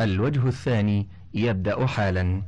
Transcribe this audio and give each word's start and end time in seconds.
الوجه 0.00 0.48
الثاني 0.48 1.08
يبدأ 1.34 1.86
حالا. 1.86 2.42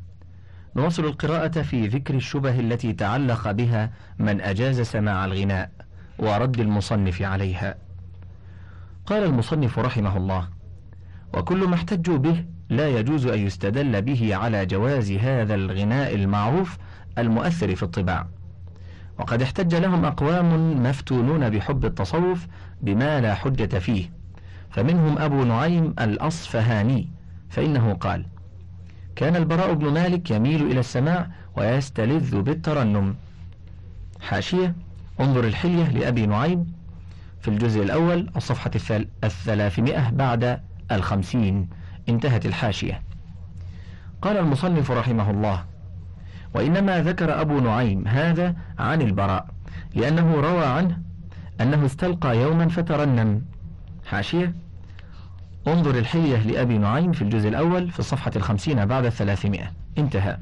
نواصل 0.77 1.05
القراءة 1.05 1.62
في 1.62 1.87
ذكر 1.87 2.14
الشبه 2.14 2.61
التي 2.61 2.93
تعلق 2.93 3.50
بها 3.50 3.91
من 4.18 4.41
أجاز 4.41 4.81
سماع 4.81 5.25
الغناء 5.25 5.71
ورد 6.18 6.61
المصنف 6.61 7.22
عليها. 7.22 7.75
قال 9.07 9.25
المصنف 9.25 9.79
رحمه 9.79 10.17
الله 10.17 10.49
وكل 11.35 11.68
ما 11.68 11.75
احتجوا 11.75 12.18
به 12.18 12.44
لا 12.68 12.89
يجوز 12.89 13.27
أن 13.27 13.39
يستدل 13.39 14.03
به 14.03 14.36
على 14.36 14.67
جواز 14.67 15.13
هذا 15.13 15.55
الغناء 15.55 16.14
المعروف 16.14 16.79
المؤثر 17.19 17.75
في 17.75 17.82
الطباع. 17.82 18.27
وقد 19.19 19.43
احتج 19.43 19.75
لهم 19.75 20.05
أقوام 20.05 20.82
مفتونون 20.82 21.50
بحب 21.50 21.85
التصوف 21.85 22.46
بما 22.80 23.21
لا 23.21 23.35
حجة 23.35 23.79
فيه 23.79 24.11
فمنهم 24.71 25.19
أبو 25.19 25.44
نعيم 25.44 25.94
الأصفهاني 26.00 27.08
فإنه 27.50 27.93
قال 27.93 28.27
كان 29.17 29.36
البراء 29.36 29.75
بن 29.75 29.93
مالك 29.93 30.31
يميل 30.31 30.63
إلى 30.63 30.81
السماع 30.81 31.31
ويستلذ 31.57 32.41
بالترنم. 32.41 33.14
حاشية 34.20 34.74
انظر 35.20 35.44
الحلية 35.44 35.89
لأبي 35.89 36.27
نعيم 36.27 36.72
في 37.41 37.48
الجزء 37.48 37.83
الأول 37.83 38.30
الصفحة 38.36 38.70
الثلاثمائة 39.24 40.11
بعد 40.11 40.61
الخمسين. 40.92 41.69
انتهت 42.08 42.47
الحاشية. 42.47 43.02
قال 44.22 44.36
المصنف 44.36 44.91
رحمه 44.91 45.30
الله 45.30 45.64
وإنما 46.55 47.02
ذكر 47.02 47.41
أبو 47.41 47.61
نعيم 47.61 48.08
هذا 48.08 48.55
عن 48.78 49.02
البراء 49.02 49.46
لأنه 49.94 50.34
روى 50.34 50.67
عنه 50.67 50.98
أنه 51.61 51.86
استلقى 51.86 52.39
يوما 52.39 52.69
فترنم. 52.69 53.42
حاشية 54.06 54.55
انظر 55.69 55.98
الحلية 55.98 56.36
لأبي 56.36 56.78
نعيم 56.78 57.12
في 57.12 57.22
الجزء 57.22 57.48
الأول 57.48 57.91
في 57.91 57.98
الصفحة 57.98 58.30
الخمسين 58.36 58.86
بعد 58.86 59.05
الثلاثمائة. 59.05 59.72
انتهى. 59.98 60.36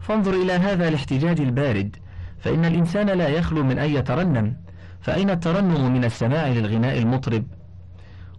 فانظر 0.00 0.34
إلى 0.34 0.52
هذا 0.52 0.88
الاحتجاج 0.88 1.40
البارد. 1.40 1.96
فإن 2.38 2.64
الإنسان 2.64 3.06
لا 3.06 3.28
يخلو 3.28 3.64
من 3.64 3.78
أن 3.78 3.90
يترنم. 3.90 4.56
فأين 5.00 5.30
الترنم 5.30 5.92
من 5.92 6.04
السماع 6.04 6.48
للغناء 6.48 6.98
المطرب؟ 6.98 7.44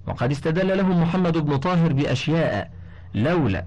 وقد 0.08 0.32
استدل 0.32 0.78
لهم 0.78 1.02
محمد 1.02 1.38
بن 1.38 1.58
طاهر 1.58 1.94
بأشياء. 1.94 2.72
لولا 3.14 3.66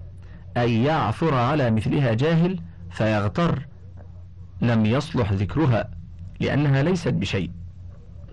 أن 0.57 0.69
يعثر 0.69 1.35
على 1.35 1.71
مثلها 1.71 2.15
جاهل 2.15 2.61
فيغتر. 2.91 3.67
لم 4.61 4.87
يصلح 4.87 5.33
ذكرها 5.33 5.91
لأنها 6.41 6.83
ليست 6.83 7.09
بشيء. 7.09 7.51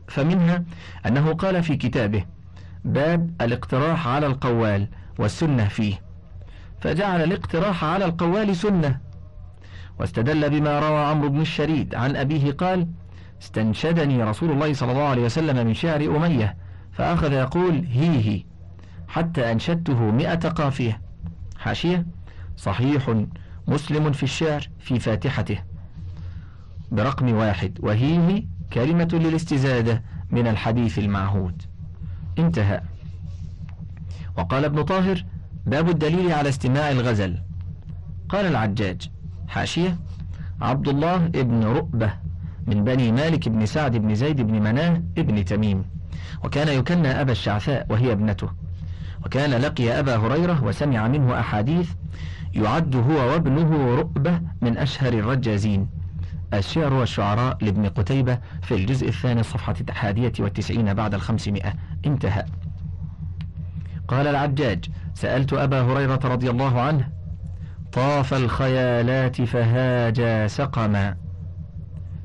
فمنها 0.07 0.63
أنه 1.05 1.33
قال 1.33 1.63
في 1.63 1.75
كتابه 1.75 2.25
باب 2.85 3.31
الاقتراح 3.41 4.07
على 4.07 4.25
القوال 4.25 4.87
والسنة 5.19 5.67
فيه. 5.67 6.01
فجعل 6.81 7.23
الاقتراح 7.23 7.83
على 7.83 8.05
القوال 8.05 8.55
سنة. 8.55 8.99
واستدل 9.99 10.49
بما 10.49 10.79
روى 10.79 10.99
عمرو 10.99 11.29
بن 11.29 11.41
الشريد 11.41 11.95
عن 11.95 12.15
أبيه 12.15 12.51
قال 12.51 12.87
استنشدني 13.41 14.23
رسول 14.23 14.51
الله 14.51 14.73
صلى 14.73 14.91
الله 14.91 15.03
عليه 15.03 15.23
وسلم 15.23 15.67
من 15.67 15.73
شعر 15.73 16.01
أمية 16.01 16.57
فأخذ 16.91 17.33
يقول 17.33 17.85
هي 17.91 18.25
هي 18.25 18.43
حتى 19.07 19.51
أنشدته 19.51 20.11
مئة 20.11 20.49
قافية. 20.49 21.01
حاشية 21.57 22.05
صحيح 22.57 23.23
مسلم 23.67 24.11
في 24.11 24.23
الشعر 24.23 24.67
في 24.79 24.99
فاتحته. 24.99 25.63
برقم 26.91 27.33
واحد 27.33 27.79
وهيه 27.79 28.45
كلمة 28.73 29.09
للاستزادة 29.13 30.03
من 30.31 30.47
الحديث 30.47 30.99
المعهود. 30.99 31.61
انتهى. 32.39 32.81
وقال 34.37 34.65
ابن 34.65 34.81
طاهر 34.81 35.25
باب 35.65 35.89
الدليل 35.89 36.31
على 36.31 36.49
استماع 36.49 36.91
الغزل. 36.91 37.37
قال 38.29 38.45
العجاج 38.45 39.09
حاشية 39.47 39.97
عبد 40.61 40.87
الله 40.87 41.25
ابن 41.25 41.63
رؤبة 41.63 42.13
من 42.67 42.83
بني 42.83 43.11
مالك 43.11 43.49
بن 43.49 43.65
سعد 43.65 43.97
بن 43.97 44.15
زيد 44.15 44.41
بن 44.41 44.53
مناه 44.53 45.01
ابن 45.17 45.45
تميم. 45.45 45.85
وكان 46.43 46.67
يكنى 46.67 47.21
أبا 47.21 47.31
الشعثاء 47.31 47.85
وهي 47.89 48.11
ابنته. 48.11 48.49
وكان 49.25 49.49
لقي 49.49 49.99
أبا 49.99 50.15
هريرة 50.15 50.63
وسمع 50.63 51.07
منه 51.07 51.39
أحاديث 51.39 51.91
يعد 52.53 52.95
هو 52.95 53.31
وابنه 53.31 53.95
رؤبة 53.95 54.41
من 54.61 54.77
أشهر 54.77 55.13
الرجازين. 55.13 55.98
الشعر 56.53 56.93
والشعراء 56.93 57.57
لابن 57.61 57.89
قتيبة 57.89 58.39
في 58.61 58.75
الجزء 58.75 59.07
الثاني 59.07 59.43
صفحة 59.43 59.75
الحادية 59.89 60.33
والتسعين 60.39 60.93
بعد 60.93 61.13
الخمسمائة. 61.13 61.73
انتهى. 62.05 62.45
قال 64.07 64.27
العجاج 64.27 64.85
سألت 65.13 65.53
أبا 65.53 65.81
هريرة 65.81 66.19
رضي 66.23 66.49
الله 66.49 66.81
عنه 66.81 67.09
طاف 67.91 68.33
الخيالات 68.33 69.41
فهاجا 69.41 70.47
سقما. 70.47 71.15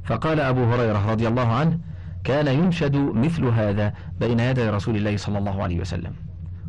فقال 0.04 0.40
أبو 0.40 0.64
هريرة 0.64 1.10
رضي 1.10 1.28
الله 1.28 1.52
عنه 1.52 1.78
كان 2.24 2.46
ينشد 2.46 2.96
مثل 2.96 3.44
هذا 3.44 3.94
بين 4.20 4.40
يدي 4.40 4.68
رسول 4.68 4.96
الله 4.96 5.16
صلى 5.16 5.38
الله 5.38 5.62
عليه 5.62 5.80
وسلم. 5.80 6.12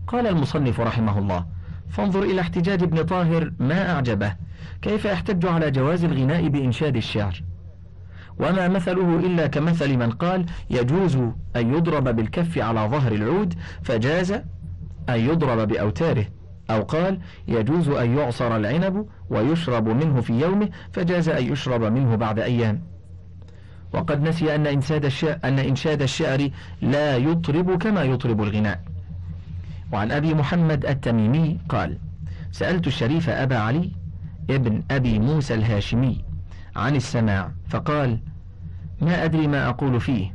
قال 0.07 0.27
المصنف 0.27 0.79
رحمه 0.79 1.19
الله 1.19 1.45
فانظر 1.89 2.23
إلى 2.23 2.41
احتجاج 2.41 2.83
ابن 2.83 3.03
طاهر 3.03 3.51
ما 3.59 3.91
أعجبه؟ 3.91 4.35
كيف 4.81 5.05
يحتج 5.05 5.45
على 5.45 5.71
جواز 5.71 6.03
الغناء 6.03 6.47
بإنشاد 6.47 6.95
الشعر؟ 6.95 7.43
وما 8.39 8.67
مثله 8.67 9.19
إلا 9.19 9.47
كمثل 9.47 9.97
من 9.97 10.09
قال 10.11 10.45
يجوز 10.69 11.15
أن 11.55 11.73
يضرب 11.73 12.15
بالكف 12.15 12.57
على 12.57 12.79
ظهر 12.79 13.11
العود 13.11 13.53
فجاز 13.83 14.31
أن 15.09 15.19
يضرب 15.19 15.67
بأوتاره. 15.67 16.25
أو 16.69 16.81
قال 16.81 17.19
يجوز 17.47 17.89
أن 17.89 18.17
يعصر 18.17 18.55
العنب 18.57 19.07
ويشرب 19.29 19.87
منه 19.87 20.21
في 20.21 20.33
يومه 20.33 20.69
فجاز 20.93 21.29
أن 21.29 21.51
يشرب 21.51 21.83
منه 21.83 22.15
بعد 22.15 22.39
أيام. 22.39 22.81
وقد 23.93 24.27
نسي 24.27 24.55
أن 24.55 24.67
إنشاد 25.59 26.01
الشعر, 26.01 26.49
لا 26.81 27.17
يطرب 27.17 27.77
كما 27.77 28.03
يطرب 28.03 28.43
الغناء. 28.43 28.94
وعن 29.91 30.11
أبي 30.11 30.33
محمد 30.33 30.85
التميمي 30.85 31.59
قال 31.69 31.97
سألت 32.51 32.87
الشريف 32.87 33.29
أبا 33.29 33.57
علي 33.57 33.91
ابن 34.49 34.83
أبي 34.91 35.19
موسى 35.19 35.53
الهاشمي 35.53 36.23
عن 36.75 36.95
السماع 36.95 37.51
فقال 37.69 38.19
ما 39.01 39.23
أدري 39.23 39.47
ما 39.47 39.69
أقول 39.69 40.01
فيه 40.01 40.33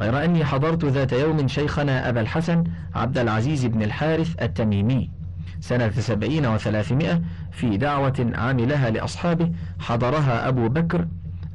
غير 0.00 0.24
أني 0.24 0.44
حضرت 0.44 0.84
ذات 0.84 1.12
يوم 1.12 1.48
شيخنا 1.48 2.08
أبا 2.08 2.20
الحسن 2.20 2.64
عبد 2.94 3.18
العزيز 3.18 3.66
بن 3.66 3.82
الحارث 3.82 4.42
التميمي 4.42 5.10
سنة 5.60 5.90
سبعين 5.90 6.46
وثلاثمائة 6.46 7.22
في 7.52 7.76
دعوة 7.76 8.30
عاملها 8.34 8.90
لأصحابه 8.90 9.52
حضرها 9.78 10.48
أبو 10.48 10.68
بكر 10.68 11.08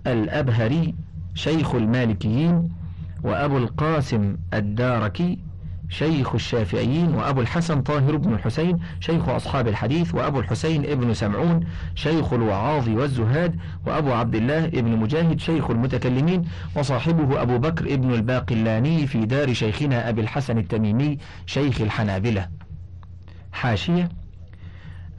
الأبهري 0.08 0.96
شيخ 1.34 1.76
المالكيين 1.76 2.70
وأبو 3.24 3.58
القاسم 3.58 4.38
الداركي 4.54 5.40
شيخ 5.92 6.34
الشافعيين 6.36 7.14
وأبو 7.14 7.42
الحسن 7.42 7.82
طاهر 7.82 8.18
بن 8.18 8.34
الحسين 8.34 8.80
شيخ 9.00 9.30
أصحاب 9.30 9.68
الحديث 9.68 10.16
وأبو 10.16 10.40
الحسين 10.40 10.86
ابن 10.86 11.14
سمعون 11.14 11.60
شيخ 11.96 12.34
الوعاظ 12.34 12.90
والزهاد 12.90 13.56
وأبو 13.88 14.12
عبد 14.12 14.36
الله 14.36 14.66
ابن 14.66 14.98
مجاهد 14.98 15.40
شيخ 15.40 15.70
المتكلمين 15.70 16.42
وصاحبه 16.76 17.42
أبو 17.42 17.58
بكر 17.58 17.94
ابن 17.94 18.14
الباقلاني 18.14 19.08
في 19.08 19.26
دار 19.26 19.54
شيخنا 19.54 20.10
أبي 20.10 20.22
الحسن 20.22 20.58
التميمي 20.58 21.18
شيخ 21.46 21.82
الحنابلة. 21.82 22.48
حاشية. 23.52 24.10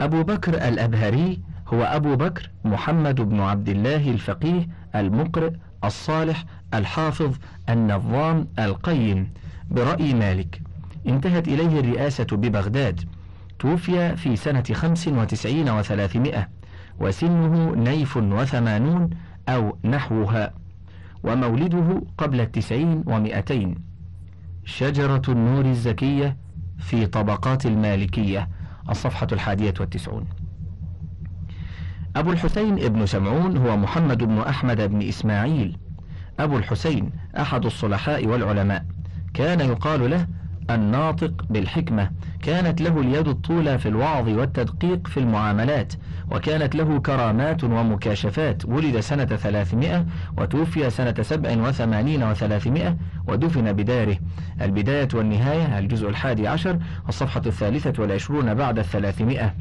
أبو 0.01 0.23
بكر 0.23 0.55
الأبهري 0.69 1.41
هو 1.69 1.83
أبو 1.83 2.17
بكر 2.17 2.51
محمد 2.65 3.21
بن 3.21 3.41
عبد 3.41 3.69
الله 3.69 4.11
الفقيه 4.11 4.69
المقرئ 4.95 5.51
الصالح 5.85 6.45
الحافظ 6.75 7.37
النظام 7.69 8.49
القيم 8.59 9.33
برأي 9.71 10.15
مالك. 10.15 10.62
انتهت 11.07 11.49
إليه 11.49 11.81
الرئاسة 11.81 12.27
ببغداد. 12.33 13.01
توفي 13.59 14.17
في 14.17 14.37
سنة 14.37 14.65
خمس 14.73 15.09
وتسعين 15.09 15.71
وثلاثمائة 15.71 16.49
وسنه 17.01 17.75
نيف 17.75 18.17
وثمانون 18.17 19.11
أو 19.49 19.79
نحوها 19.85 20.55
ومولده 21.25 22.03
قبل 22.19 22.41
التسعين 22.41 23.05
ومئتين. 23.07 23.75
شجرة 24.65 25.23
النور 25.29 25.65
الزكية 25.65 26.37
في 26.79 27.07
طبقات 27.07 27.67
المالكية 27.67 28.49
الصفحة 28.91 29.27
الحادية 29.33 29.75
والتسعون. 29.81 30.25
أبو 32.17 32.33
الحسين 32.33 32.73
ابن 32.85 33.07
سمعون 33.07 33.57
هو 33.57 33.77
محمد 33.77 34.25
بن 34.25 34.39
أحمد 34.39 34.81
بن 34.81 35.03
إسماعيل. 35.09 35.79
أبو 36.41 36.57
الحسين 36.57 37.11
أحد 37.39 37.65
الصلحاء 37.65 38.27
والعلماء. 38.27 38.87
كان 39.35 39.61
يقال 39.61 40.11
له 40.11 40.27
الناطق 40.71 41.45
بالحكمة. 41.51 42.11
كانت 42.43 42.81
له 42.81 43.01
اليد 43.01 43.29
الطولى 43.29 43.79
في 43.79 43.89
الوعظ 43.89 44.29
والتدقيق 44.29 45.07
في 45.07 45.21
المعاملات 45.21 45.93
وكانت 46.31 46.75
له 46.75 46.99
كرامات 46.99 47.65
ومكاشفات. 47.65 48.65
ولد 48.65 49.01
سنة 49.01 49.25
ثلاثمائة 49.25 50.07
وتوفي 50.39 50.91
سنة 50.91 51.15
سبع 51.23 51.69
وثمانين 51.69 52.23
وثلاثمائة 52.23 52.97
ودفن 53.29 53.73
بداره. 53.73 54.17
البداية 54.63 55.09
والنهاية 55.15 55.79
الجزء 55.79 56.09
الحادي 56.09 56.49
عشر 56.49 56.79
الصفحة 57.09 57.43
الثالثة 57.47 58.03
والعشرون 58.03 58.55
بعد 58.55 58.79
الثلاثمائة. 58.79 59.55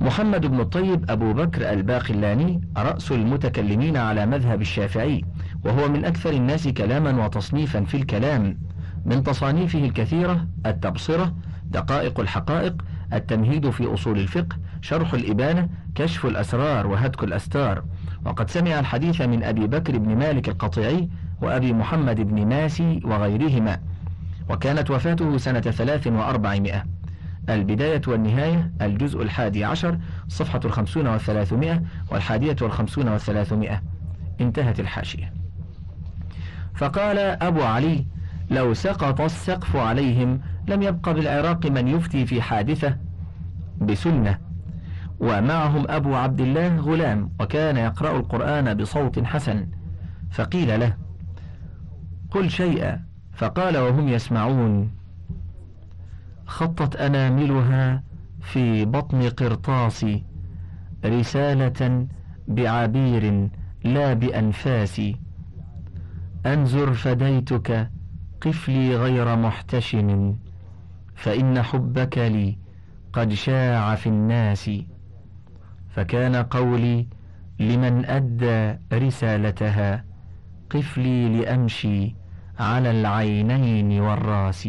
محمد 0.00 0.46
بن 0.46 0.60
الطيب 0.60 1.10
أبو 1.10 1.32
بكر 1.32 1.70
الباقلاني 1.70 2.60
رأس 2.76 3.12
المتكلمين 3.12 3.96
على 3.96 4.26
مذهب 4.26 4.60
الشافعي 4.60 5.24
وهو 5.64 5.88
من 5.88 6.04
أكثر 6.04 6.30
الناس 6.30 6.68
كلاما 6.68 7.24
وتصنيفا 7.24 7.84
في 7.84 7.96
الكلام. 7.96 8.58
من 9.04 9.22
تصانيفه 9.22 9.78
الكثيرة 9.78 10.46
التبصرة 10.66 11.34
دقائق 11.64 12.20
الحقائق 12.20 12.82
التمهيد 13.12 13.70
في 13.70 13.94
أصول 13.94 14.18
الفقه 14.18 14.56
شرح 14.80 15.14
الإبانة 15.14 15.68
كشف 15.94 16.26
الأسرار 16.26 16.86
وهتك 16.86 17.24
الأستار. 17.24 17.84
وقد 18.24 18.50
سمع 18.50 18.78
الحديث 18.78 19.20
من 19.20 19.42
أبي 19.42 19.66
بكر 19.66 19.98
بن 19.98 20.16
مالك 20.16 20.48
القطيعي 20.48 21.08
وأبي 21.42 21.72
محمد 21.72 22.20
بن 22.20 22.46
ماسي 22.46 23.00
وغيرهما. 23.04 23.80
وكانت 24.48 24.90
وفاته 24.90 25.36
سنة 25.36 25.60
ثلاث 25.60 26.06
وأربعمائة. 26.06 26.84
البداية 27.48 28.02
والنهاية 28.06 28.72
الجزء 28.82 29.22
الحادي 29.22 29.64
عشر 29.64 29.98
صفحة 30.28 30.60
الخمسون 30.64 31.06
والثلاثمائة 31.06 31.82
والحادية 32.10 32.56
والخمسون 32.62 33.08
والثلاثمائة. 33.08 33.82
انتهت 34.40 34.80
الحاشية. 34.80 35.32
فقال 36.74 37.18
أبو 37.18 37.62
علي 37.62 38.06
لو 38.52 38.74
سقط 38.74 39.20
السقف 39.20 39.76
عليهم 39.76 40.40
لم 40.68 40.82
يبق 40.82 41.10
بالعراق 41.10 41.66
من 41.66 41.88
يفتي 41.88 42.26
في 42.26 42.42
حادثة 42.42 42.96
بسنة. 43.80 44.38
ومعهم 45.20 45.84
أبو 45.88 46.14
عبد 46.14 46.40
الله 46.40 46.76
غلام 46.76 47.30
وكان 47.40 47.76
يقرأ 47.76 48.16
القرآن 48.16 48.74
بصوت 48.74 49.24
حسن. 49.24 49.68
فقيل 50.30 50.80
له 50.80 50.96
قل 52.30 52.50
شيئا. 52.50 53.00
فقال 53.32 53.76
وهم 53.76 54.08
يسمعون. 54.08 54.90
خطت 56.46 56.96
أناملها 56.96 58.02
في 58.40 58.84
بطن 58.84 59.28
قرطاس 59.28 60.06
رسالة 61.04 62.06
بعبير 62.48 63.48
لا 63.84 64.12
بأنفاس 64.12 65.02
أنزر 66.46 66.92
فديتك 66.92 67.90
قفلي 68.42 68.96
غير 68.96 69.36
محتشم 69.36 70.36
فإن 71.14 71.62
حبك 71.62 72.18
لي 72.18 72.58
قد 73.12 73.32
شاع 73.32 73.94
في 73.94 74.06
الناس. 74.08 74.70
فكان 75.90 76.36
قولي 76.36 77.06
لمن 77.60 78.04
أدى 78.04 78.78
رسالتها 78.92 80.04
قفلي 80.70 81.28
لأمشي 81.28 82.14
على 82.58 82.90
العينين 82.90 84.00
والرأس. 84.00 84.68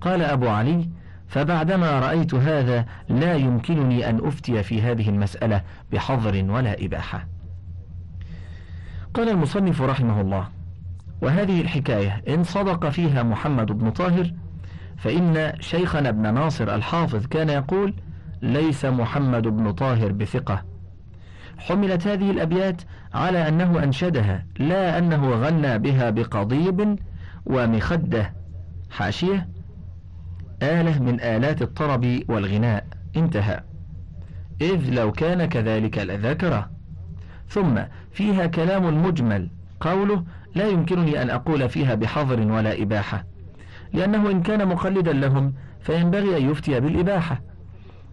قال 0.00 0.22
أبو 0.22 0.48
علي 0.48 0.88
فبعدما 1.28 1.98
رأيت 2.00 2.34
هذا 2.34 2.86
لا 3.08 3.34
يمكنني 3.34 4.10
أن 4.10 4.26
أفتي 4.26 4.62
في 4.62 4.82
هذه 4.82 5.08
المسألة 5.08 5.62
بحظر 5.92 6.44
ولا 6.50 6.84
إباحة. 6.84 7.28
قال 9.14 9.28
المصنف 9.28 9.82
رحمه 9.82 10.20
الله 10.20 10.48
وهذه 11.22 11.60
الحكاية 11.60 12.22
إن 12.28 12.44
صدق 12.44 12.88
فيها 12.88 13.22
محمد 13.22 13.72
بن 13.72 13.90
طاهر 13.90 14.32
فإن 14.96 15.52
شيخنا 15.60 16.08
ابن 16.08 16.34
ناصر 16.34 16.74
الحافظ 16.74 17.26
كان 17.26 17.48
يقول 17.48 17.94
ليس 18.42 18.84
محمد 18.84 19.42
بن 19.42 19.72
طاهر 19.72 20.12
بثقة. 20.12 20.64
حملت 21.58 22.06
هذه 22.06 22.30
الأبيات 22.30 22.82
على 23.14 23.48
أنه 23.48 23.82
أنشدها 23.84 24.46
لا 24.58 24.98
أنه 24.98 25.30
غنى 25.30 25.78
بها 25.78 26.10
بقضيب 26.10 26.98
ومخدة. 27.46 28.32
حاشية 28.90 29.48
آلة 30.62 31.02
من 31.02 31.20
آلات 31.20 31.62
الطرب 31.62 32.22
والغناء. 32.28 32.86
انتهى. 33.16 33.60
إذ 34.60 34.90
لو 34.90 35.12
كان 35.12 35.44
كذلك 35.44 35.98
لذكره 35.98 36.70
ثم 37.48 37.82
فيها 38.12 38.46
كلام 38.46 39.02
مجمل 39.06 39.50
قوله 39.80 40.24
لا 40.54 40.68
يمكنني 40.68 41.22
أن 41.22 41.30
أقول 41.30 41.68
فيها 41.68 41.94
بحظر 41.94 42.40
ولا 42.40 42.82
إباحة. 42.82 43.24
لأنه 43.92 44.30
إن 44.30 44.42
كان 44.42 44.68
مقلدا 44.68 45.12
لهم 45.12 45.54
فينبغي 45.80 46.36
أن 46.36 46.50
يفتي 46.50 46.80
بالإباحة. 46.80 47.40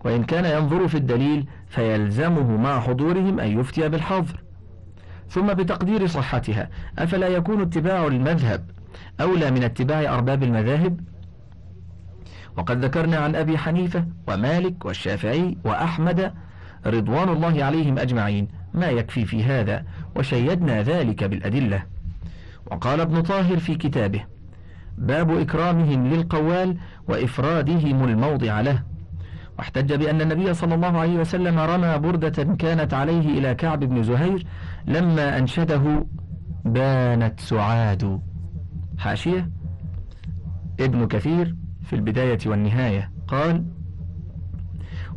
وإن 0.06 0.24
كان 0.24 0.46
ينظر 0.46 0.88
في 0.88 0.96
الدليل 0.96 1.48
فيلزمه 1.68 2.58
مع 2.58 2.80
حضورهم 2.80 3.40
أن 3.40 3.60
يفتي 3.60 3.90
بالحظر. 3.90 4.44
ثم 5.30 5.54
بتقدير 5.54 6.08
صحتها 6.08 6.70
أفلا 7.00 7.28
يكون 7.28 7.62
اتباع 7.62 8.08
المذهب 8.08 8.66
أولى 9.22 9.52
من 9.52 9.64
اتباع 9.64 10.14
أرباب 10.14 10.44
المذاهب؟ 10.44 11.00
وقد 12.58 12.86
ذكرنا 12.86 13.18
عن 13.18 13.36
أبي 13.36 13.58
حنيفة 13.58 14.06
ومالك 14.28 14.86
والشافعي 14.86 15.58
وأحمد 15.64 16.34
رضوان 16.86 17.30
الله 17.30 17.64
عليهم 17.64 18.00
أجمعين 18.00 18.48
ما 18.74 18.90
يكفي 18.90 19.26
في 19.26 19.44
هذا 19.44 19.86
وشيدنا 20.16 20.82
ذلك 20.82 21.24
بالأدلة. 21.24 21.84
وقال 22.66 23.00
ابن 23.00 23.22
طاهر 23.22 23.58
في 23.58 23.76
كتابه 23.76 24.26
باب 24.98 25.38
إكرامهم 25.38 26.08
للقوال 26.08 26.78
وإفرادهم 27.08 28.04
الموضع 28.04 28.62
له. 28.62 28.84
واحتج 29.58 29.94
بأن 29.94 30.22
النبي 30.22 30.54
صلى 30.54 30.76
الله 30.76 31.00
عليه 31.00 31.20
وسلم 31.20 31.60
رمى 31.60 31.98
بردة 31.98 32.44
كانت 32.44 32.94
عليه 32.94 33.40
إلى 33.40 33.56
كعب 33.56 33.80
بن 33.80 34.04
زهير 34.04 34.46
لما 34.88 35.38
أنشده 35.38 36.06
بانت 36.66 37.40
سعاد. 37.40 38.22
حاشية. 38.98 39.50
ابن 40.80 41.08
كثير 41.08 41.56
في 41.84 41.96
البداية 41.96 42.40
والنهاية. 42.46 43.12
قال 43.28 43.66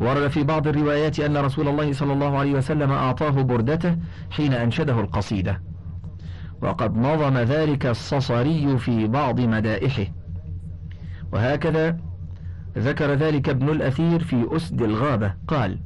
ورد 0.01 0.29
في 0.29 0.43
بعض 0.43 0.67
الروايات 0.69 1.21
أن 1.21 1.37
رسول 1.37 1.69
الله 1.69 1.93
صلى 1.93 2.13
الله 2.13 2.39
عليه 2.39 2.53
وسلم 2.53 2.93
أعطاه 2.93 3.43
بردته 3.43 3.97
حين 4.31 4.53
أنشده 4.53 5.01
القصيدة. 5.01 5.63
وقد 6.63 6.97
نظم 6.97 7.39
ذلك 7.39 7.87
الصصري 7.87 8.79
في 8.79 9.07
بعض 9.07 9.41
مدائحه. 9.41 10.07
وهكذا 11.33 11.97
ذكر 12.79 13.15
ذلك 13.15 13.49
ابن 13.49 13.69
الأثير 13.69 14.25
في 14.25 14.47
أسد 14.51 14.83
الغابة. 14.83 15.35
قال 15.49 15.79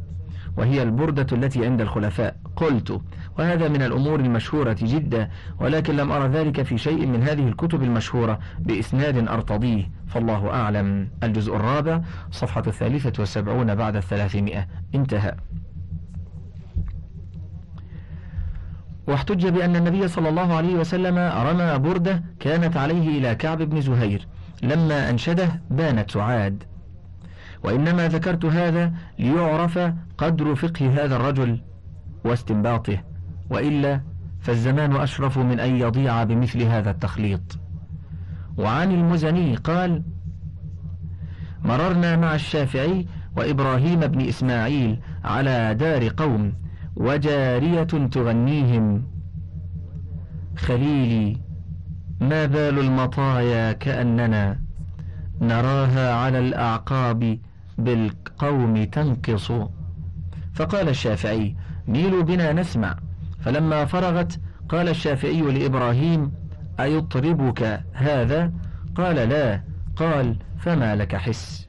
وهي 0.57 0.83
البردة 0.83 1.27
التي 1.37 1.67
عند 1.67 1.81
الخلفاء. 1.81 2.37
قلت 2.57 3.01
وهذا 3.39 3.69
من 3.69 3.83
الأمور 3.83 4.21
المشهورة 4.21 4.77
جدا 4.83 5.31
ولكن 5.61 5.97
لم 5.97 6.13
أرى 6.13 6.29
ذلك 6.29 6.63
في 6.63 6.79
شيء 6.79 7.07
من 7.07 7.23
هذه 7.23 7.49
الكتب 7.49 7.83
المشهورة 7.83 8.39
بإسناد 8.59 9.29
أرتضيه 9.29 9.91
فالله 10.07 10.51
أعلم. 10.51 11.09
الجزء 11.23 11.57
الرابع 11.57 12.01
صفحة 12.31 12.63
الثالثة 12.67 13.13
والسبعون 13.19 13.75
بعد 13.75 13.97
الثلاثمائة. 13.97 14.67
انتهى. 14.95 15.37
واحتج 19.07 19.47
بأن 19.47 19.77
النبي 19.77 20.09
صلى 20.09 20.29
الله 20.29 20.55
عليه 20.55 20.75
وسلم 20.75 21.19
رمى 21.19 21.79
بردة 21.79 22.23
كانت 22.41 22.77
عليه 22.77 23.19
إلى 23.19 23.35
كعب 23.35 23.63
بن 23.63 23.81
زهير 23.81 24.27
لما 24.63 25.11
أنشده 25.11 25.61
بانت 25.71 26.11
سعاد. 26.11 26.65
وإنما 27.65 28.09
ذكرت 28.09 28.45
هذا 28.45 28.93
ليعرف 29.19 29.79
قدر 30.19 30.55
فقه 30.55 31.05
هذا 31.05 31.17
الرجل 31.17 31.61
واستنباطه 32.25 32.99
وإلا 33.51 34.01
فالزمان 34.41 34.97
أشرف 34.97 35.39
من 35.39 35.61
أن 35.61 35.77
يضيع 35.77 36.25
بمثل 36.25 36.63
هذا 36.63 36.91
التخليط. 36.91 37.59
وعن 38.59 38.93
المزني 38.93 39.57
قال 39.57 40.03
مررنا 41.65 42.17
مع 42.17 42.35
الشافعي 42.35 43.07
وإبراهيم 43.37 44.01
بن 44.01 44.29
إسماعيل 44.29 44.99
على 45.25 45.75
دار 45.75 46.09
قوم 46.17 46.53
وجارية 46.97 47.83
تغنيهم. 47.83 49.05
خليلي 50.57 51.37
ما 52.21 52.47
بال 52.47 52.79
المطايا 52.79 53.73
كأننا؟ 53.73 54.61
نراها 55.41 56.15
على 56.15 56.39
الأعقاب 56.39 57.39
بالقوم 57.79 58.85
تنقص. 58.85 59.53
فقال 60.55 60.89
الشافعي 60.89 61.57
ميلوا 61.89 62.23
بنا 62.23 62.53
نسمع. 62.53 62.97
فلما 63.41 63.85
فرغت 63.85 64.41
قال 64.69 64.89
الشافعي 64.89 65.41
لإبراهيم 65.41 66.33
أيطربك 66.81 67.83
هذا؟ 67.93 68.53
قال 68.95 69.17
لا. 69.17 69.63
قال 69.97 70.37
فما 70.59 70.97
لك 70.97 71.17
حس؟ 71.17 71.69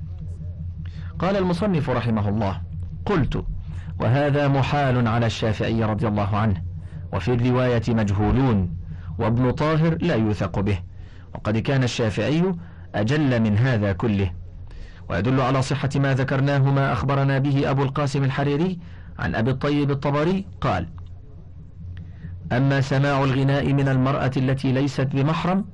قال 1.20 1.38
المصنف 1.38 1.90
رحمه 1.90 2.30
الله 2.30 2.62
قلت 3.06 3.46
وهذا 4.00 4.48
محال 4.48 5.08
على 5.08 5.26
الشافعي 5.26 5.84
رضي 5.84 6.08
الله 6.08 6.38
عنه 6.38 6.64
وفي 7.14 7.34
الرواية 7.34 7.82
مجهولون 7.88 8.78
وابن 9.20 9.52
طاهر 9.52 9.98
لا 10.02 10.16
يوثق 10.16 10.60
به 10.60 10.80
وقد 11.36 11.58
كان 11.58 11.84
الشافعي 11.84 12.56
أجل 12.96 13.40
من 13.40 13.58
هذا 13.58 13.92
كله. 13.92 14.32
ويدل 15.10 15.42
على 15.42 15.62
صحة 15.62 15.90
ما 15.96 16.14
ذكرناه 16.14 16.72
ما 16.72 16.94
أخبرنا 16.94 17.38
به 17.38 17.70
أبو 17.70 17.84
القاسم 17.84 18.24
الحريري 18.24 18.80
عن 19.20 19.36
أبي 19.36 19.52
الطيب 19.52 19.92
الطبري 19.92 20.46
قال 20.62 20.88
أما 22.52 22.82
سماع 22.82 23.24
الغناء 23.24 23.74
من 23.74 23.88
المرأة 23.88 24.32
التي 24.38 24.72
ليست 24.72 25.08
بمحرم 25.14 25.66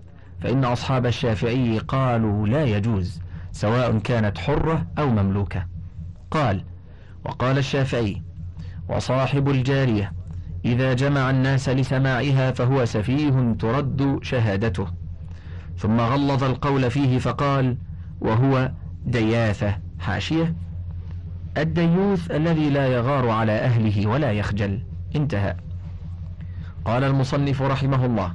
فإن 0.41 0.65
أصحاب 0.65 1.05
الشافعي 1.05 1.79
قالوا 1.79 2.47
لا 2.47 2.63
يجوز 2.63 3.21
سواء 3.51 3.97
كانت 3.97 4.37
حرة 4.37 4.85
أو 4.97 5.09
مملوكة. 5.09 5.65
قال 6.31 6.63
وقال 7.25 7.57
الشافعي 7.57 8.21
وصاحب 8.89 9.49
الجارية 9.49 10.13
إذا 10.65 10.93
جمع 10.93 11.29
الناس 11.29 11.69
لسماعها 11.69 12.51
فهو 12.51 12.85
سفيه 12.85 13.55
ترد 13.59 14.19
شهادته. 14.21 14.87
ثم 15.77 15.99
غلظ 15.99 16.43
القول 16.43 16.91
فيه 16.91 17.19
فقال 17.19 17.77
وهو 18.21 18.71
دياثة 19.05 19.77
حاشية. 19.99 20.55
الديوث 21.57 22.31
الذي 22.31 22.69
لا 22.69 22.87
يغار 22.87 23.29
على 23.29 23.51
أهله 23.51 24.07
ولا 24.07 24.31
يخجل. 24.31 24.83
انتهى. 25.15 25.55
قال 26.85 27.03
المصنف 27.03 27.61
رحمه 27.61 28.05
الله 28.05 28.33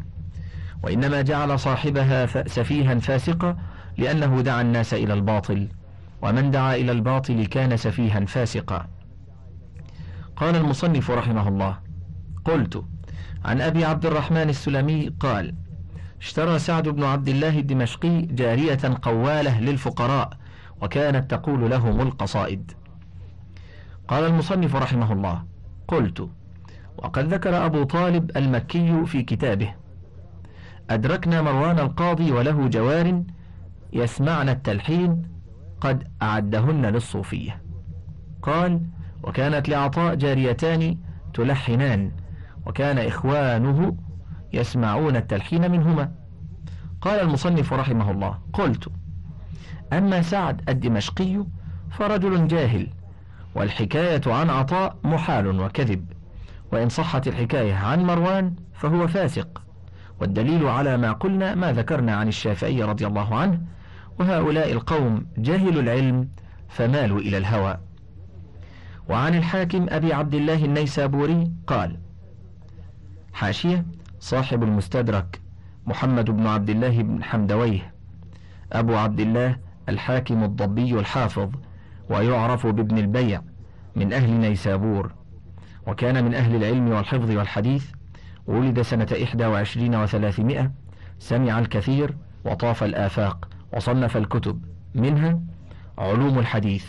وإنما 0.82 1.22
جعل 1.22 1.58
صاحبها 1.58 2.26
سفيها 2.46 2.94
فاسقا 2.94 3.56
لأنه 3.98 4.40
دعا 4.40 4.60
الناس 4.60 4.94
إلى 4.94 5.14
الباطل. 5.14 5.68
ومن 6.22 6.50
دعا 6.50 6.74
إلى 6.74 6.92
الباطل 6.92 7.46
كان 7.46 7.76
سفيها 7.76 8.20
فاسقا. 8.20 8.88
قال 10.36 10.56
المصنف 10.56 11.10
رحمه 11.10 11.48
الله 11.48 11.78
قلت 12.44 12.84
عن 13.44 13.60
أبي 13.60 13.84
عبد 13.84 14.06
الرحمن 14.06 14.48
السلمي 14.48 15.08
قال 15.20 15.54
اشترى 16.20 16.58
سعد 16.58 16.88
بن 16.88 17.04
عبد 17.04 17.28
الله 17.28 17.58
الدمشقي 17.58 18.22
جارية 18.22 18.98
قوالة 19.02 19.60
للفقراء 19.60 20.30
وكانت 20.82 21.30
تقول 21.30 21.70
لهم 21.70 22.00
القصائد. 22.00 22.72
قال 24.08 24.24
المصنف 24.24 24.76
رحمه 24.76 25.12
الله 25.12 25.44
قلت 25.88 26.28
وقد 26.98 27.34
ذكر 27.34 27.66
أبو 27.66 27.82
طالب 27.82 28.36
المكي 28.36 29.06
في 29.06 29.22
كتابه 29.22 29.74
أدركنا 30.90 31.42
مروان 31.42 31.78
القاضي 31.78 32.32
وله 32.32 32.68
جوار 32.68 33.22
يسمعن 33.92 34.48
التلحين 34.48 35.22
قد 35.80 36.08
أعدهن 36.22 36.86
للصوفية. 36.86 37.62
قال 38.42 38.80
وكانت 39.22 39.68
لعطاء 39.68 40.14
جاريتان 40.14 40.98
تلحنان 41.34 42.12
وكان 42.66 42.98
إخوانه 42.98 43.96
يسمعون 44.52 45.16
التلحين 45.16 45.70
منهما. 45.70 46.12
قال 47.00 47.20
المصنف 47.20 47.72
رحمه 47.72 48.10
الله 48.10 48.38
قلت 48.52 48.88
أما 49.92 50.22
سعد 50.22 50.68
الدمشقي 50.68 51.44
فرجل 51.90 52.48
جاهل 52.48 52.88
والحكاية 53.54 54.20
عن 54.26 54.50
عطاء 54.50 54.96
محال 55.04 55.60
وكذب 55.60 56.12
وإن 56.72 56.88
صحت 56.88 57.28
الحكاية 57.28 57.74
عن 57.74 58.04
مروان 58.04 58.54
فهو 58.74 59.06
فاسق. 59.06 59.62
والدليل 60.20 60.66
على 60.66 60.96
ما 60.96 61.12
قلنا 61.12 61.54
ما 61.54 61.72
ذكرنا 61.72 62.14
عن 62.14 62.28
الشافعي 62.28 62.82
رضي 62.82 63.06
الله 63.06 63.34
عنه 63.34 63.60
وهؤلاء 64.20 64.72
القوم 64.72 65.26
جهلوا 65.38 65.82
العلم 65.82 66.28
فمالوا 66.68 67.20
إلى 67.20 67.38
الهوى. 67.38 67.78
وعن 69.08 69.34
الحاكم 69.34 69.86
أبي 69.88 70.12
عبد 70.12 70.34
الله 70.34 70.64
النيسابوري 70.64 71.52
قال 71.66 71.96
حاشية 73.32 73.86
صاحب 74.20 74.62
المستدرك 74.62 75.40
محمد 75.86 76.30
بن 76.30 76.46
عبد 76.46 76.70
الله 76.70 77.02
بن 77.02 77.24
حمدويه 77.24 77.94
أبو 78.72 78.96
عبد 78.96 79.20
الله 79.20 79.56
الحاكم 79.88 80.44
الضبي 80.44 80.98
الحافظ 80.98 81.50
ويعرف 82.10 82.66
بابن 82.66 82.98
البيع 82.98 83.42
من 83.96 84.12
أهل 84.12 84.30
نيسابور. 84.30 85.12
وكان 85.86 86.24
من 86.24 86.34
أهل 86.34 86.54
العلم 86.56 86.88
والحفظ 86.88 87.30
والحديث 87.30 87.86
ولد 88.46 88.82
سنة 88.82 89.08
إحدى 89.22 89.46
وعشرين 89.46 89.94
وثلاثمائة 89.94 90.72
سمع 91.18 91.58
الكثير 91.58 92.16
وطاف 92.44 92.82
الآفاق. 92.82 93.48
وصنف 93.72 94.16
الكتب 94.16 94.64
منها 94.94 95.40
علوم 95.98 96.38
الحديث 96.38 96.84